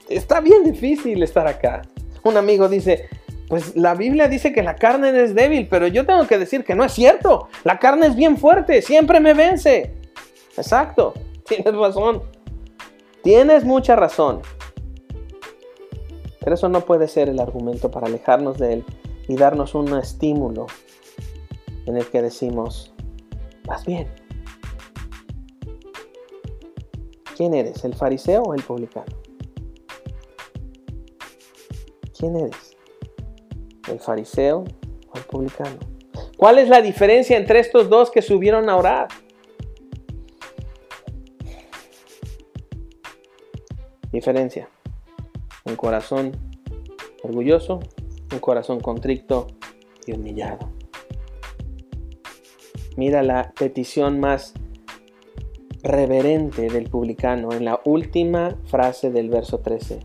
[0.09, 1.83] está bien difícil estar acá.
[2.23, 3.07] Un amigo dice,
[3.47, 6.75] pues la Biblia dice que la carne es débil, pero yo tengo que decir que
[6.75, 7.47] no es cierto.
[7.63, 9.93] La carne es bien fuerte, siempre me vence.
[10.57, 11.13] Exacto,
[11.47, 12.23] tienes razón.
[13.25, 14.43] Tienes mucha razón.
[16.41, 18.85] Pero eso no puede ser el argumento para alejarnos de Él
[19.27, 20.67] y darnos un estímulo
[21.87, 22.93] en el que decimos,
[23.65, 24.07] vas bien.
[27.35, 27.83] ¿Quién eres?
[27.83, 29.17] ¿El fariseo o el publicano?
[32.15, 32.77] ¿Quién eres?
[33.89, 34.65] ¿El fariseo
[35.11, 35.79] o el publicano?
[36.37, 39.07] ¿Cuál es la diferencia entre estos dos que subieron a orar?
[44.15, 44.69] Diferencia
[45.65, 46.31] un corazón
[47.21, 47.81] orgulloso,
[48.31, 49.47] un corazón contrito
[50.07, 50.69] y humillado.
[52.95, 54.53] Mira la petición más
[55.83, 59.99] reverente del publicano en la última frase del verso 13.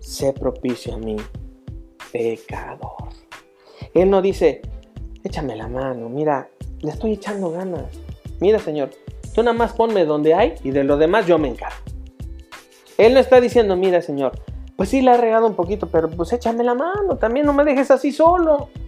[0.00, 1.14] Sé propicio a mí,
[2.10, 3.10] pecador.
[3.94, 4.62] Él no dice,
[5.22, 7.84] échame la mano, mira, le estoy echando ganas.
[8.40, 8.90] Mira, Señor,
[9.32, 11.87] tú nada más ponme donde hay y de lo demás yo me encargo.
[12.98, 14.32] Él no está diciendo, mira, Señor,
[14.76, 17.64] pues sí, le ha regado un poquito, pero pues échame la mano, también no me
[17.64, 18.68] dejes así solo.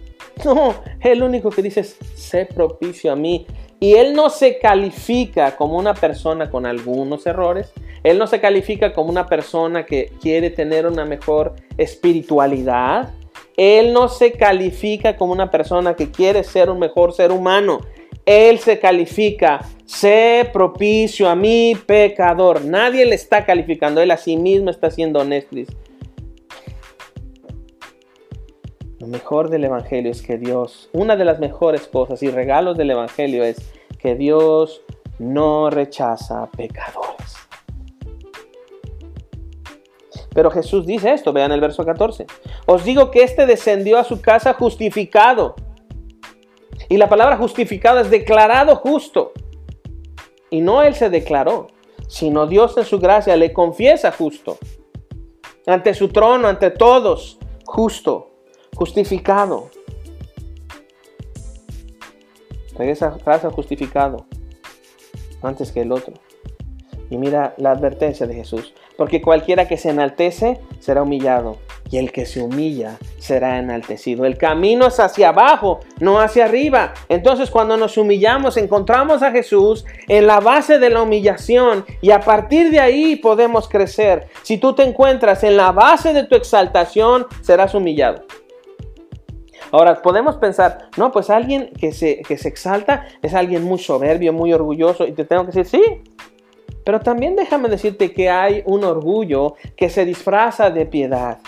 [0.44, 3.46] No, el único que dice es, sé propicio a mí.
[3.78, 7.72] Y él no se califica como una persona con algunos errores.
[8.04, 13.10] Él no se califica como una persona que quiere tener una mejor espiritualidad.
[13.56, 17.80] Él no se califica como una persona que quiere ser un mejor ser humano.
[18.30, 22.64] Él se califica, sé propicio a mí, pecador.
[22.64, 25.56] Nadie le está calificando, él a sí mismo está siendo honesto.
[29.00, 32.92] Lo mejor del Evangelio es que Dios, una de las mejores cosas y regalos del
[32.92, 33.56] Evangelio es
[33.98, 34.80] que Dios
[35.18, 37.34] no rechaza pecadores.
[40.32, 42.26] Pero Jesús dice esto, vean el verso 14.
[42.66, 45.56] Os digo que éste descendió a su casa justificado
[46.90, 49.32] y la palabra justificado es declarado justo.
[50.50, 51.68] Y no él se declaró,
[52.08, 54.58] sino Dios en su gracia le confiesa justo.
[55.66, 58.32] ante su trono, ante todos, justo,
[58.74, 59.70] justificado.
[62.76, 64.26] Regresa casa justificado
[65.42, 66.14] antes que el otro.
[67.10, 68.72] Y mira la advertencia de Jesús.
[68.96, 71.58] Porque cualquiera que se enaltece será humillado.
[71.90, 74.24] Y el que se humilla será enaltecido.
[74.24, 76.94] El camino es hacia abajo, no hacia arriba.
[77.08, 82.20] Entonces cuando nos humillamos encontramos a Jesús en la base de la humillación y a
[82.20, 84.28] partir de ahí podemos crecer.
[84.42, 88.24] Si tú te encuentras en la base de tu exaltación, serás humillado.
[89.72, 94.32] Ahora, podemos pensar, no, pues alguien que se, que se exalta es alguien muy soberbio,
[94.32, 95.06] muy orgulloso.
[95.06, 96.02] Y te tengo que decir, sí,
[96.90, 101.38] pero también déjame decirte que hay un orgullo que se disfraza de piedad.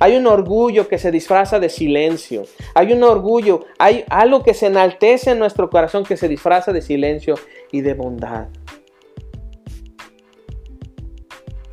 [0.00, 2.42] Hay un orgullo que se disfraza de silencio.
[2.74, 6.82] Hay un orgullo, hay algo que se enaltece en nuestro corazón que se disfraza de
[6.82, 7.36] silencio
[7.70, 8.48] y de bondad.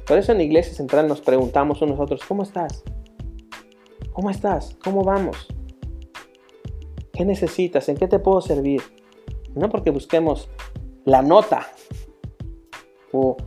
[0.08, 2.86] Por eso en Iglesia Central nos preguntamos a otros, ¿cómo estás?
[4.14, 4.78] ¿Cómo estás?
[4.82, 5.46] ¿Cómo vamos?
[7.12, 7.90] ¿Qué necesitas?
[7.90, 8.82] ¿En qué te puedo servir?
[9.56, 10.48] No porque busquemos
[11.04, 11.68] la nota
[13.12, 13.38] o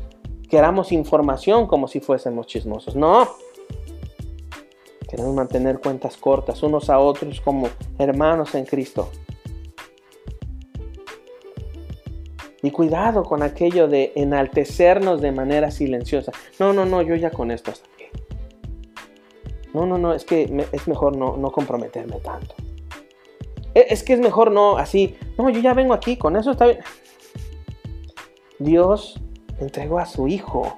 [0.49, 2.95] queramos información como si fuésemos chismosos.
[2.95, 3.29] No.
[5.09, 9.11] Queremos mantener cuentas cortas unos a otros como hermanos en Cristo.
[12.63, 16.33] Y cuidado con aquello de enaltecernos de manera silenciosa.
[16.59, 18.05] No, no, no, yo ya con esto hasta aquí.
[19.75, 22.55] No, no, no, es que es mejor no, no comprometerme tanto.
[23.75, 25.17] E, es que es mejor no así.
[25.37, 26.81] No, yo ya vengo aquí, con eso está bien.
[28.59, 29.21] Dios
[29.63, 30.77] entregó a su Hijo.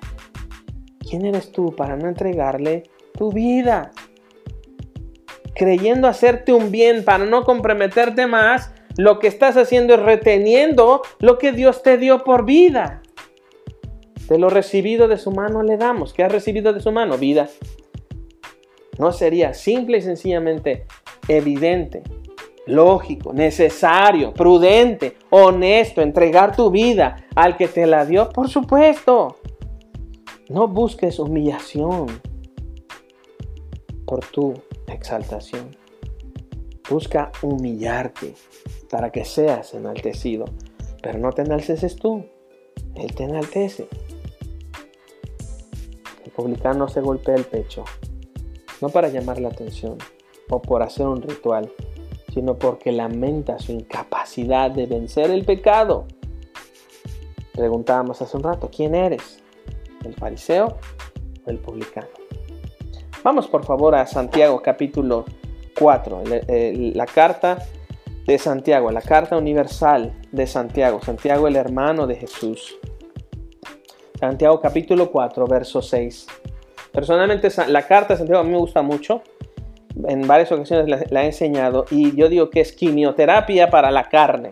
[0.98, 2.84] ¿Quién eres tú para no entregarle
[3.16, 3.90] tu vida?
[5.54, 11.38] Creyendo hacerte un bien para no comprometerte más, lo que estás haciendo es reteniendo lo
[11.38, 13.02] que Dios te dio por vida.
[14.28, 16.12] De lo recibido de su mano le damos.
[16.12, 17.18] ¿Qué has recibido de su mano?
[17.18, 17.48] Vida.
[18.98, 20.86] No sería simple y sencillamente
[21.28, 22.02] evidente
[22.66, 29.36] lógico, necesario, prudente, honesto, entregar tu vida al que te la dio, por supuesto.
[30.48, 32.06] No busques humillación
[34.06, 34.54] por tu
[34.88, 35.76] exaltación.
[36.90, 38.34] Busca humillarte
[38.90, 40.44] para que seas enaltecido.
[41.02, 42.24] Pero no te enalteces tú,
[42.94, 43.88] Él te enaltece.
[46.24, 47.84] El publicano se golpea el pecho,
[48.80, 49.98] no para llamar la atención
[50.48, 51.70] o por hacer un ritual,
[52.34, 56.06] sino porque lamenta su incapacidad de vencer el pecado.
[57.52, 59.40] Preguntábamos hace un rato, ¿quién eres?
[60.04, 60.76] ¿El fariseo
[61.46, 62.08] o el publicano?
[63.22, 65.24] Vamos por favor a Santiago capítulo
[65.78, 66.24] 4,
[66.94, 67.58] la carta
[68.26, 72.76] de Santiago, la carta universal de Santiago, Santiago el hermano de Jesús.
[74.18, 76.26] Santiago capítulo 4, verso 6.
[76.90, 79.22] Personalmente la carta de Santiago a mí me gusta mucho
[80.08, 84.50] en varias ocasiones la, he enseñado y yo digo que es quimioterapia para la carne.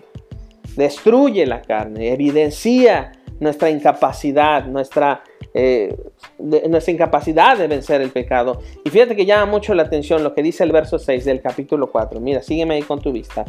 [0.77, 5.95] Destruye la carne, evidencia nuestra incapacidad, nuestra, eh,
[6.39, 8.61] nuestra incapacidad de vencer el pecado.
[8.85, 11.91] Y fíjate que llama mucho la atención lo que dice el verso 6 del capítulo
[11.91, 12.21] 4.
[12.21, 13.45] Mira, sígueme ahí con tu vista.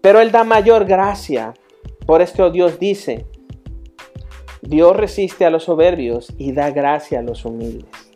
[0.00, 1.52] Pero Él da mayor gracia.
[2.06, 3.26] Por esto Dios dice,
[4.62, 8.13] Dios resiste a los soberbios y da gracia a los humildes.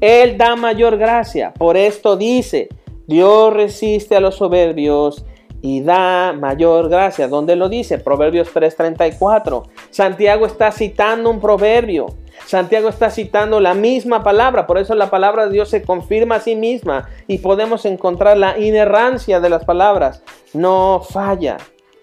[0.00, 1.52] Él da mayor gracia.
[1.52, 2.68] Por esto dice,
[3.06, 5.24] Dios resiste a los soberbios
[5.62, 7.28] y da mayor gracia.
[7.28, 7.98] ¿Dónde lo dice?
[7.98, 9.64] Proverbios 3:34.
[9.90, 12.06] Santiago está citando un proverbio.
[12.44, 16.40] Santiago está citando la misma palabra, por eso la palabra de Dios se confirma a
[16.40, 20.22] sí misma y podemos encontrar la inerrancia de las palabras.
[20.52, 21.56] No falla,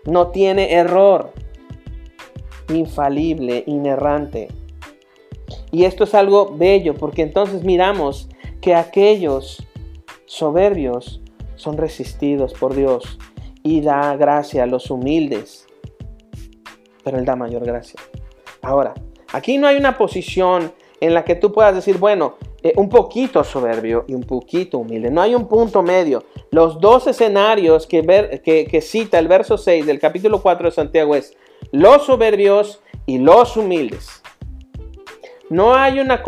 [0.05, 1.31] no tiene error.
[2.69, 4.49] Infalible, inerrante.
[5.71, 8.29] Y esto es algo bello porque entonces miramos
[8.61, 9.65] que aquellos
[10.25, 11.21] soberbios
[11.55, 13.17] son resistidos por Dios
[13.63, 15.67] y da gracia a los humildes.
[17.03, 17.99] Pero Él da mayor gracia.
[18.61, 18.93] Ahora,
[19.31, 23.43] aquí no hay una posición en la que tú puedas decir, bueno, eh, un poquito
[23.43, 25.11] soberbio y un poquito humilde.
[25.11, 26.23] No hay un punto medio.
[26.49, 31.35] Los dos escenarios que, cita el verso 6 del capítulo 4 de Santiago es
[31.71, 34.22] los soberbios y los humildes.
[35.49, 36.23] No hay, una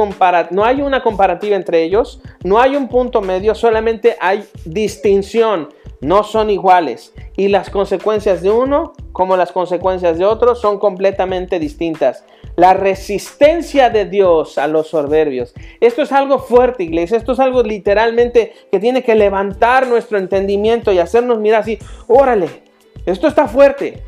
[0.51, 5.69] no hay una comparativa entre ellos, no hay un punto medio, solamente hay distinción.
[6.01, 7.13] No son iguales.
[7.35, 12.25] Y las consecuencias de uno, como las consecuencias de otro, son completamente distintas.
[12.57, 15.53] La resistencia de Dios a los soberbios.
[15.79, 17.17] Esto es algo fuerte, iglesia.
[17.17, 22.63] Esto es algo literalmente que tiene que levantar nuestro entendimiento y hacernos mirar así, órale,
[23.05, 24.03] esto está fuerte.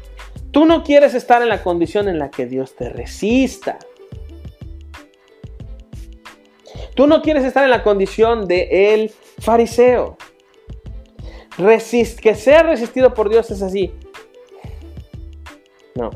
[0.52, 3.80] Tú no quieres estar en la condición en la que Dios te resista.
[6.98, 10.18] Tú no quieres estar en la condición de el fariseo.
[12.20, 13.94] que sea resistido por Dios es así.
[15.94, 16.10] No.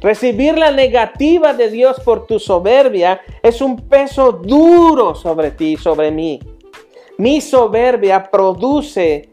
[0.00, 6.10] Recibir la negativa de Dios por tu soberbia es un peso duro sobre ti, sobre
[6.10, 6.40] mí.
[7.18, 9.28] Mi soberbia produce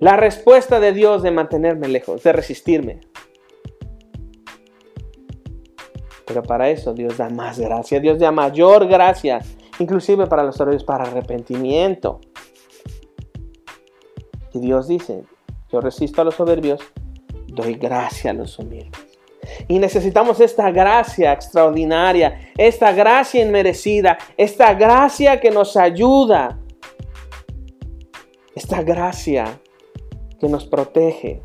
[0.00, 3.00] la respuesta de Dios de mantenerme lejos, de resistirme.
[6.28, 9.40] Pero para eso Dios da más gracia, Dios da mayor gracia,
[9.78, 12.20] inclusive para los soberbios, para arrepentimiento.
[14.52, 15.24] Y Dios dice,
[15.72, 16.80] yo resisto a los soberbios,
[17.46, 19.08] doy gracia a los humildes.
[19.66, 26.58] Y necesitamos esta gracia extraordinaria, esta gracia inmerecida, esta gracia que nos ayuda,
[28.54, 29.58] esta gracia
[30.38, 31.40] que nos protege.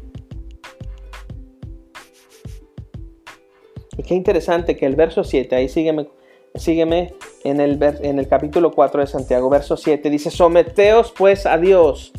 [3.98, 6.08] Y qué interesante que el verso 7, ahí sígueme,
[6.56, 7.14] sígueme
[7.44, 12.12] en, el, en el capítulo 4 de Santiago, verso 7, dice, someteos pues a Dios,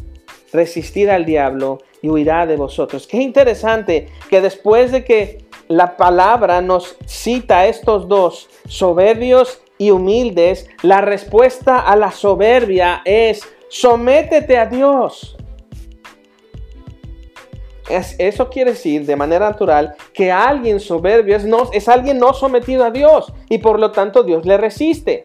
[0.52, 3.06] resistir al diablo y huirá de vosotros.
[3.06, 10.68] Qué interesante que después de que la palabra nos cita estos dos, soberbios y humildes,
[10.82, 15.36] la respuesta a la soberbia es, sométete a Dios.
[17.88, 22.32] Es, eso quiere decir de manera natural que alguien soberbio es, no, es alguien no
[22.32, 25.22] sometido a Dios y por lo tanto Dios le resiste.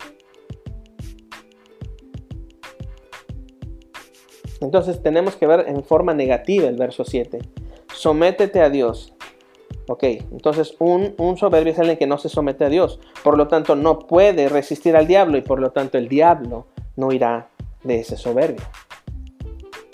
[4.61, 7.39] Entonces tenemos que ver en forma negativa el verso 7.
[7.93, 9.13] Sométete a Dios.
[9.87, 12.99] Ok, entonces un, un, soberbio es alguien que no se somete a Dios.
[13.23, 17.11] Por lo tanto no puede resistir al diablo y por lo tanto el diablo no
[17.11, 17.49] irá
[17.83, 18.63] de ese soberbio.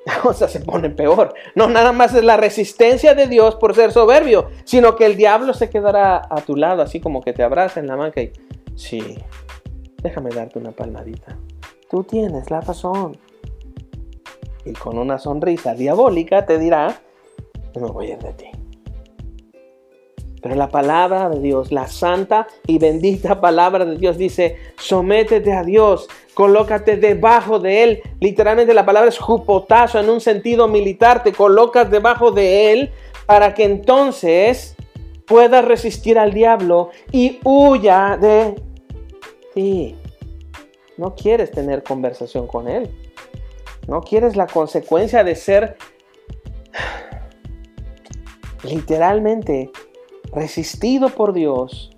[0.23, 1.33] O sea, se pone peor.
[1.55, 5.53] No nada más es la resistencia de Dios por ser soberbio, sino que el diablo
[5.53, 8.31] se quedará a tu lado, así como que te abraza en la mano y,
[8.75, 9.17] sí,
[10.01, 11.37] déjame darte una palmadita.
[11.89, 13.17] Tú tienes la razón.
[14.63, 16.99] Y con una sonrisa diabólica te dirá,
[17.79, 18.51] no voy a ir de ti.
[20.45, 25.63] Pero la palabra de Dios, la santa y bendita palabra de Dios dice, sométete a
[25.63, 28.03] Dios, colócate debajo de Él.
[28.19, 32.91] Literalmente la palabra es jupotazo en un sentido militar, te colocas debajo de Él
[33.25, 34.75] para que entonces
[35.25, 38.53] puedas resistir al diablo y huya de
[39.55, 39.95] ti.
[40.95, 42.91] No quieres tener conversación con Él.
[43.87, 45.75] No quieres la consecuencia de ser
[48.63, 49.71] literalmente
[50.33, 51.91] resistido por Dios,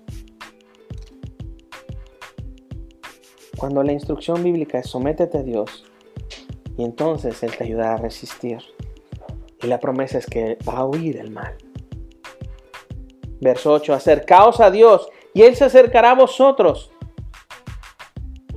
[3.56, 5.84] cuando la instrucción bíblica es sométete a Dios,
[6.76, 8.58] y entonces Él te ayudará a resistir.
[9.60, 11.56] Y la promesa es que va a huir el mal.
[13.40, 16.92] Verso 8, acercaos a Dios y Él se acercará a vosotros.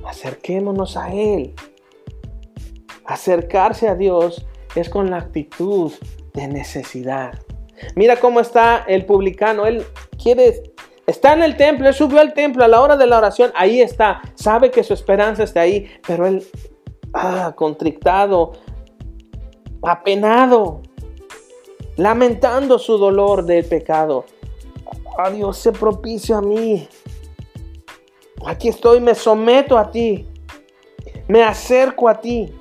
[0.04, 1.54] Acerquémonos a Él.
[3.04, 4.46] Acercarse a Dios
[4.76, 5.92] es con la actitud
[6.34, 7.34] de necesidad.
[7.94, 9.66] Mira cómo está el publicano.
[9.66, 9.84] Él
[10.22, 10.62] quiere,
[11.06, 13.52] está en el templo, él subió al templo a la hora de la oración.
[13.54, 14.22] Ahí está.
[14.34, 15.90] Sabe que su esperanza está ahí.
[16.06, 16.46] Pero él,
[17.14, 18.52] ah, contrictado,
[19.82, 20.82] apenado,
[21.96, 24.24] lamentando su dolor del pecado.
[25.18, 26.88] Ah, Dios, sé propicio a mí.
[28.46, 30.26] Aquí estoy, me someto a ti.
[31.28, 32.52] Me acerco a ti.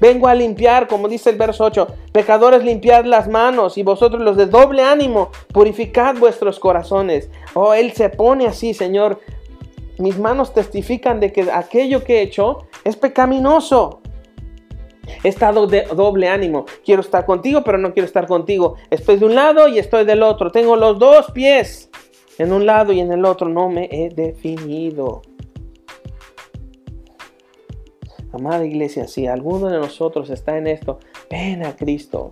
[0.00, 4.36] Vengo a limpiar, como dice el verso 8, pecadores limpiad las manos y vosotros los
[4.36, 7.30] de doble ánimo, purificad vuestros corazones.
[7.54, 9.20] Oh, Él se pone así, Señor.
[9.98, 14.00] Mis manos testifican de que aquello que he hecho es pecaminoso.
[15.24, 16.66] He estado de doble ánimo.
[16.84, 18.76] Quiero estar contigo, pero no quiero estar contigo.
[18.90, 20.52] Estoy de un lado y estoy del otro.
[20.52, 21.90] Tengo los dos pies
[22.38, 23.48] en un lado y en el otro.
[23.48, 25.22] No me he definido.
[28.38, 32.30] Amada iglesia, si alguno de nosotros está en esto, ven a Cristo.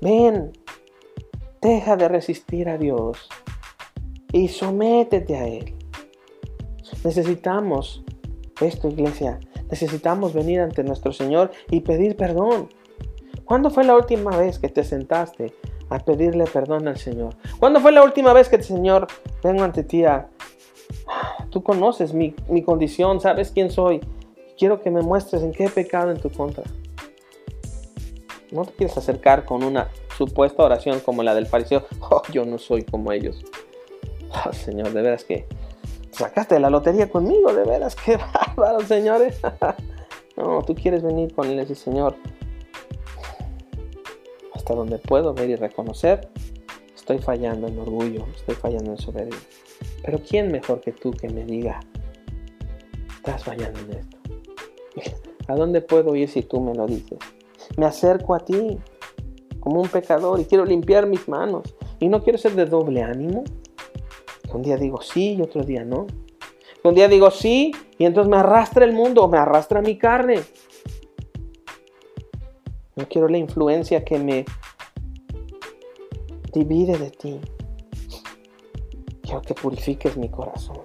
[0.00, 0.52] Ven.
[1.60, 3.28] Deja de resistir a Dios
[4.32, 5.74] y sométete a Él.
[7.04, 8.04] Necesitamos
[8.60, 9.38] esto, iglesia.
[9.70, 12.68] Necesitamos venir ante nuestro Señor y pedir perdón.
[13.44, 15.52] ¿Cuándo fue la última vez que te sentaste
[15.90, 17.34] a pedirle perdón al Señor?
[17.58, 19.08] ¿Cuándo fue la última vez que el Señor
[19.42, 20.28] vengo ante ti a...
[21.50, 24.00] Tú conoces mi, mi condición, sabes quién soy
[24.58, 26.64] quiero que me muestres en qué he pecado en tu contra.
[28.50, 31.84] No te quieres acercar con una supuesta oración como la del fariseo.
[32.10, 33.44] Oh, yo no soy como ellos.
[34.30, 35.46] Oh, Señor, de veras que
[36.10, 38.16] sacaste la lotería conmigo, de veras, qué
[38.56, 39.40] bárbaro, señores.
[40.36, 42.16] no, tú quieres venir con él y Señor,
[44.54, 46.28] hasta donde puedo ver y reconocer,
[46.94, 49.38] estoy fallando en orgullo, estoy fallando en soberbia.
[50.02, 51.80] Pero ¿quién mejor que tú que me diga
[53.28, 54.17] estás fallando en esto.
[55.48, 57.18] ¿A dónde puedo ir si tú me lo dices?
[57.76, 58.78] Me acerco a ti
[59.60, 61.74] como un pecador y quiero limpiar mis manos.
[62.00, 63.44] Y no quiero ser de doble ánimo.
[64.52, 66.06] Un día digo sí y otro día no.
[66.84, 70.40] Un día digo sí y entonces me arrastra el mundo me arrastra mi carne.
[72.96, 74.44] No quiero la influencia que me
[76.52, 77.40] divide de ti.
[79.22, 80.80] Quiero que purifiques mi corazón.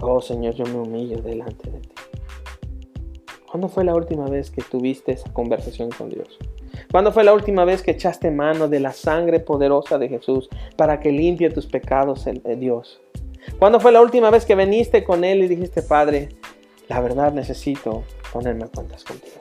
[0.00, 1.91] Oh Señor, yo me humillo delante de ti.
[3.52, 6.38] ¿Cuándo fue la última vez que tuviste esa conversación con Dios?
[6.90, 11.00] ¿Cuándo fue la última vez que echaste mano de la sangre poderosa de Jesús para
[11.00, 13.02] que limpie tus pecados, eh, Dios?
[13.58, 16.30] ¿Cuándo fue la última vez que viniste con Él y dijiste, Padre,
[16.88, 19.36] la verdad necesito ponerme a cuentas contigo?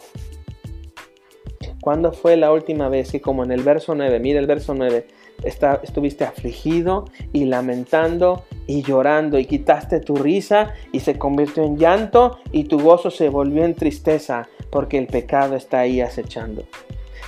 [1.80, 5.08] ¿Cuándo fue la última vez que, como en el verso 9, mira el verso 9,
[5.44, 12.40] estuviste afligido y lamentando y llorando y quitaste tu risa y se convirtió en llanto
[12.52, 16.64] y tu gozo se volvió en tristeza porque el pecado está ahí acechando?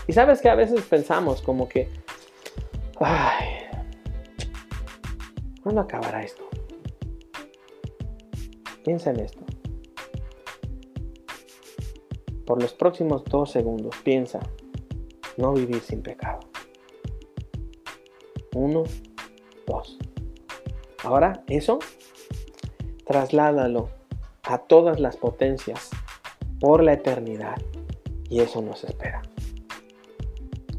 [0.07, 1.89] Y sabes que a veces pensamos como que,
[2.99, 3.47] ay,
[5.61, 6.43] ¿cuándo acabará esto?
[8.83, 9.43] Piensa en esto.
[12.45, 14.41] Por los próximos dos segundos, piensa,
[15.37, 16.41] no vivir sin pecado.
[18.55, 18.83] Uno,
[19.67, 19.97] dos.
[21.03, 21.79] Ahora, eso,
[23.05, 23.89] trasládalo
[24.43, 25.89] a todas las potencias
[26.59, 27.57] por la eternidad.
[28.29, 29.21] Y eso nos espera.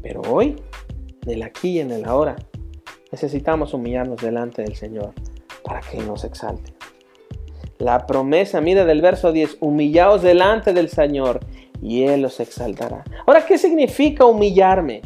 [0.01, 0.55] Pero hoy,
[1.23, 2.35] en el aquí y en el ahora,
[3.11, 5.13] necesitamos humillarnos delante del Señor
[5.63, 6.73] para que nos exalte.
[7.77, 11.39] La promesa, mira del verso 10, humillaos delante del Señor
[11.81, 13.03] y Él los exaltará.
[13.25, 15.01] Ahora, ¿qué significa humillarme?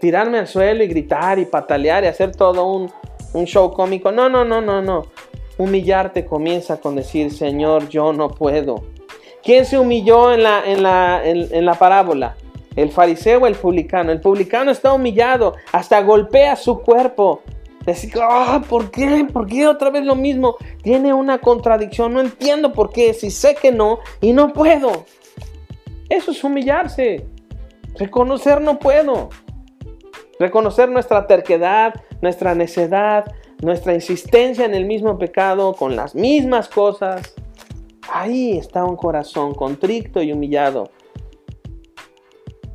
[0.00, 2.90] Tirarme al suelo y gritar y patalear y hacer todo un,
[3.46, 4.12] show cómico.
[4.12, 5.06] No, no, no, no, no.
[5.58, 8.84] Humillarte comienza con decir, Señor, yo no puedo.
[9.42, 12.34] ¿Quién se humilló en la, en la, en la parábola?
[12.76, 14.10] ¿El fariseo o el publicano?
[14.10, 17.42] El publicano está humillado, hasta golpea su cuerpo.
[17.84, 19.26] Decir, ah, ¿por qué?
[19.30, 20.56] ¿Por qué otra vez lo mismo?
[20.82, 25.04] Tiene una contradicción, no entiendo por qué, si sé que no y no puedo.
[26.08, 27.26] Eso es humillarse.
[27.96, 29.28] Reconocer no puedo.
[30.38, 33.32] Reconocer nuestra terquedad, nuestra necedad,
[33.62, 37.34] nuestra insistencia en el mismo pecado, con las mismas cosas.
[38.12, 40.90] Ahí está un corazón contrito y humillado.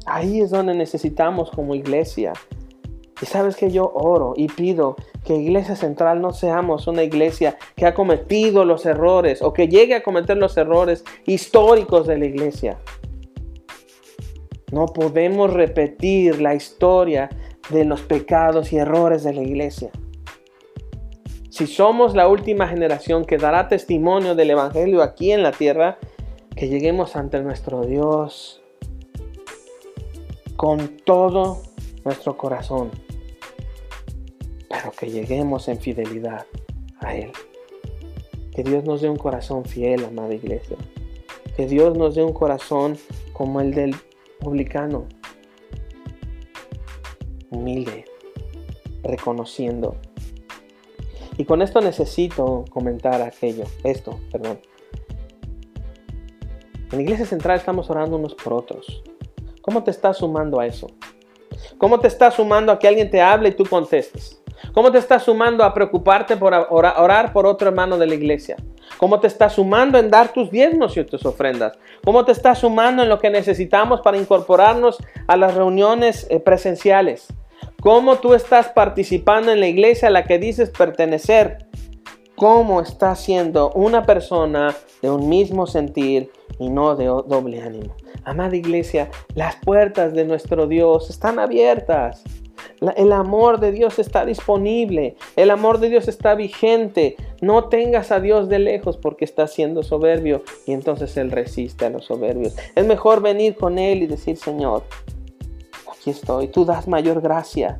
[0.06, 2.34] Ahí es donde necesitamos como iglesia
[3.22, 4.96] y sabes que yo oro y pido
[5.26, 9.96] que Iglesia Central no seamos una iglesia que ha cometido los errores o que llegue
[9.96, 12.80] a cometer los errores históricos de la iglesia.
[14.72, 17.30] No podemos repetir la historia
[17.70, 19.92] de los pecados y errores de la iglesia.
[21.50, 25.98] Si somos la última generación que dará testimonio del Evangelio aquí en la tierra,
[26.56, 28.62] que lleguemos ante nuestro Dios
[30.56, 31.62] con todo
[32.04, 32.92] nuestro corazón
[34.70, 36.46] pero que lleguemos en fidelidad
[37.00, 37.32] a Él.
[38.54, 40.78] Que Dios nos dé un corazón fiel, amada iglesia.
[41.58, 42.98] Que Dios nos dé un corazón
[43.34, 43.96] como el del
[44.40, 45.06] publicano,
[47.52, 48.06] humilde,
[49.04, 49.96] reconociendo.
[51.38, 54.60] Y con esto necesito comentar aquello, esto, perdón.
[56.92, 59.04] En iglesia central estamos orando unos por otros.
[59.62, 60.88] ¿Cómo te estás sumando a eso?
[61.78, 64.39] ¿Cómo te estás sumando a que alguien te hable y tú contestes?
[64.74, 68.58] ¿Cómo te estás sumando a preocuparte por orar por otro hermano de la iglesia?
[68.98, 71.78] ¿Cómo te estás sumando en dar tus diezmos y tus ofrendas?
[72.04, 74.98] ¿Cómo te estás sumando en lo que necesitamos para incorporarnos
[75.28, 77.28] a las reuniones eh, presenciales?
[77.82, 81.70] ¿Cómo tú estás participando en la iglesia a la que dices pertenecer?
[82.36, 87.96] ¿Cómo estás siendo una persona de un mismo sentir y no de doble ánimo?
[88.26, 92.24] Amada iglesia, las puertas de nuestro Dios están abiertas.
[92.96, 97.18] El amor de Dios está disponible, el amor de Dios está vigente.
[97.42, 101.90] No tengas a Dios de lejos porque está siendo soberbio y entonces Él resiste a
[101.90, 102.56] los soberbios.
[102.76, 104.84] Es mejor venir con Él y decir, Señor,
[105.92, 107.80] aquí estoy, tú das mayor gracia.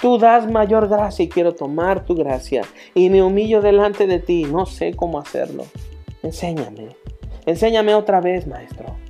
[0.00, 2.62] Tú das mayor gracia y quiero tomar tu gracia
[2.94, 4.44] y me humillo delante de ti.
[4.44, 5.64] No sé cómo hacerlo.
[6.22, 6.88] Enséñame.
[7.46, 9.03] Enséñame otra vez, maestro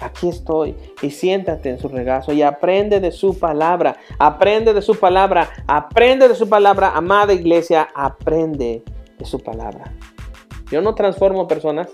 [0.00, 4.98] aquí estoy y siéntate en su regazo y aprende de su palabra, aprende de su
[4.98, 8.82] palabra, aprende de su palabra, amada iglesia, aprende
[9.18, 9.92] de su palabra.
[10.70, 11.90] Yo no transformo personas,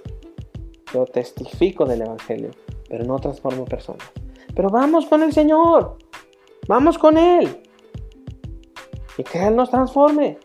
[0.92, 2.50] yo testifico del Evangelio,
[2.88, 4.06] pero no transformo personas.
[4.54, 5.98] Pero vamos con el Señor,
[6.68, 7.62] vamos con Él
[9.18, 10.38] y que Él nos transforme.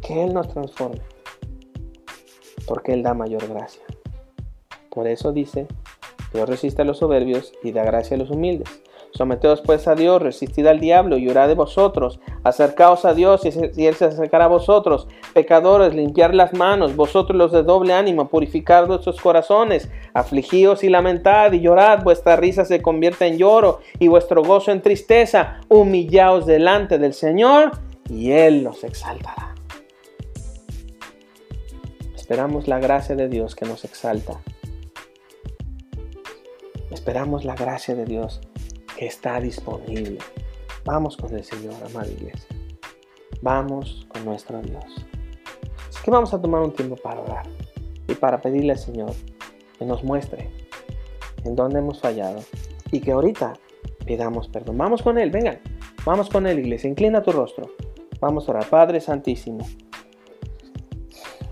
[0.00, 1.02] que Él nos transforme,
[2.66, 3.82] porque Él da mayor gracia.
[4.90, 5.66] Por eso dice,
[6.32, 8.68] Dios resiste a los soberbios y da gracia a los humildes.
[9.12, 12.20] Someteos pues a Dios, resistid al diablo y orad de vosotros.
[12.44, 15.08] Acercaos a Dios y Él se acercará a vosotros.
[15.34, 19.90] Pecadores, limpiar las manos, vosotros los de doble ánimo, purificar vuestros corazones.
[20.14, 24.80] Afligíos y lamentad y llorad, vuestra risa se convierte en lloro y vuestro gozo en
[24.80, 25.60] tristeza.
[25.68, 27.72] Humillaos delante del Señor
[28.08, 29.54] y Él los exaltará.
[32.14, 34.40] Esperamos la gracia de Dios que nos exalta.
[36.90, 38.40] Esperamos la gracia de Dios
[38.96, 40.18] que está disponible.
[40.84, 42.48] Vamos con el Señor, amada iglesia.
[43.42, 44.84] Vamos con nuestro Dios.
[45.88, 47.46] Así que vamos a tomar un tiempo para orar
[48.08, 49.12] y para pedirle al Señor
[49.78, 50.50] que nos muestre
[51.44, 52.40] en dónde hemos fallado
[52.90, 53.54] y que ahorita
[54.04, 54.76] pidamos perdón.
[54.76, 55.60] Vamos con Él, vengan.
[56.04, 56.90] Vamos con Él, iglesia.
[56.90, 57.70] Inclina tu rostro.
[58.20, 58.66] Vamos a orar.
[58.68, 59.66] Padre Santísimo,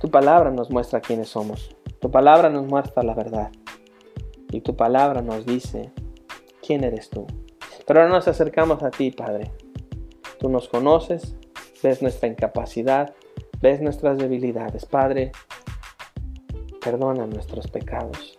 [0.00, 1.74] tu palabra nos muestra quiénes somos.
[2.00, 3.50] Tu palabra nos muestra la verdad.
[4.50, 5.90] Y tu palabra nos dice
[6.64, 7.26] quién eres tú.
[7.86, 9.50] Pero ahora nos acercamos a ti, Padre.
[10.38, 11.34] Tú nos conoces,
[11.82, 13.14] ves nuestra incapacidad,
[13.60, 14.84] ves nuestras debilidades.
[14.84, 15.32] Padre,
[16.82, 18.38] perdona nuestros pecados,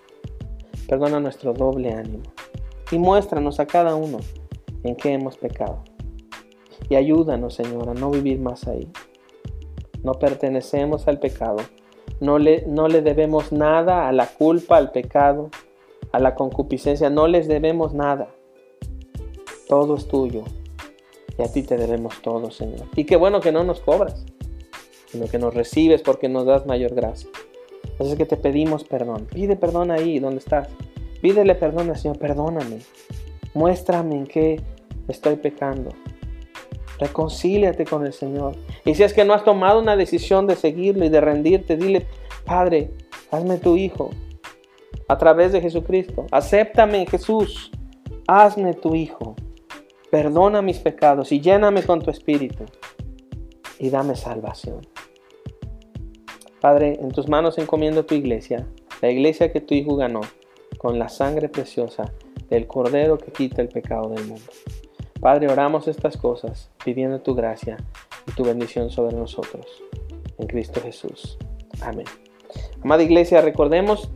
[0.87, 2.23] perdona nuestro doble ánimo
[2.91, 4.19] y muéstranos a cada uno
[4.83, 5.83] en qué hemos pecado.
[6.89, 8.91] Y ayúdanos, Señor, a no vivir más ahí.
[10.03, 11.57] No pertenecemos al pecado.
[12.19, 15.49] No le, no le debemos nada a la culpa, al pecado,
[16.11, 17.09] a la concupiscencia.
[17.09, 18.29] No les debemos nada.
[19.67, 20.43] Todo es tuyo.
[21.37, 22.87] Y a ti te debemos todo, Señor.
[22.95, 24.25] Y qué bueno que no nos cobras,
[25.07, 27.29] sino que nos recibes porque nos das mayor gracia.
[27.99, 29.27] Así que te pedimos perdón.
[29.31, 30.67] Pide perdón ahí donde estás.
[31.21, 32.17] Pídele perdón al Señor.
[32.17, 32.79] Perdóname.
[33.53, 34.61] Muéstrame en qué
[35.07, 35.91] estoy pecando.
[36.99, 38.57] Reconcíliate con el Señor.
[38.83, 42.05] Y si es que no has tomado una decisión de seguirlo y de rendirte, dile,
[42.45, 42.91] Padre,
[43.31, 44.09] hazme tu hijo
[45.09, 46.27] a través de Jesucristo.
[46.31, 47.71] Acéptame, Jesús.
[48.27, 49.35] Hazme tu hijo.
[50.11, 52.63] Perdona mis pecados y lléname con tu espíritu.
[53.79, 54.81] Y dame salvación.
[56.61, 58.67] Padre, en tus manos encomiendo tu iglesia,
[59.01, 60.21] la iglesia que tu hijo ganó,
[60.77, 62.13] con la sangre preciosa
[62.49, 64.51] del Cordero que quita el pecado del mundo.
[65.19, 67.77] Padre, oramos estas cosas pidiendo tu gracia
[68.27, 69.65] y tu bendición sobre nosotros.
[70.37, 71.37] En Cristo Jesús.
[71.81, 72.05] Amén.
[72.81, 74.11] Amada iglesia, recordemos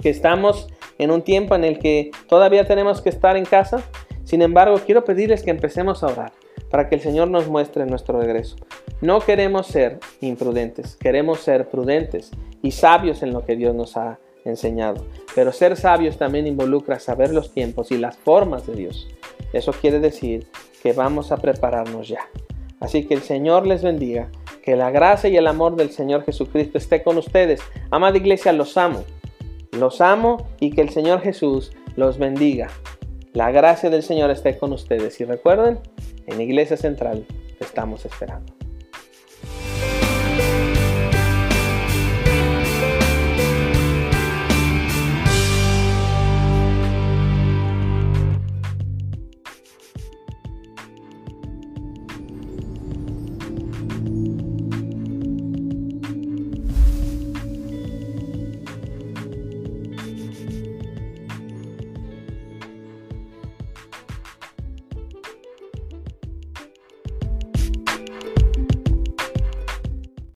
[0.00, 3.82] que estamos en un tiempo en el que todavía tenemos que estar en casa.
[4.24, 6.32] Sin embargo, quiero pedirles que empecemos a orar
[6.70, 8.56] para que el Señor nos muestre nuestro regreso.
[9.00, 12.30] No queremos ser imprudentes, queremos ser prudentes
[12.62, 15.04] y sabios en lo que Dios nos ha enseñado.
[15.34, 19.08] Pero ser sabios también involucra saber los tiempos y las formas de Dios.
[19.52, 20.46] Eso quiere decir
[20.82, 22.28] que vamos a prepararnos ya.
[22.78, 24.30] Así que el Señor les bendiga,
[24.62, 27.60] que la gracia y el amor del Señor Jesucristo esté con ustedes.
[27.90, 29.04] Amada iglesia, los amo.
[29.72, 32.68] Los amo y que el Señor Jesús los bendiga.
[33.32, 35.78] La gracia del Señor esté con ustedes y recuerden,
[36.26, 37.24] en Iglesia Central
[37.60, 38.59] estamos esperando.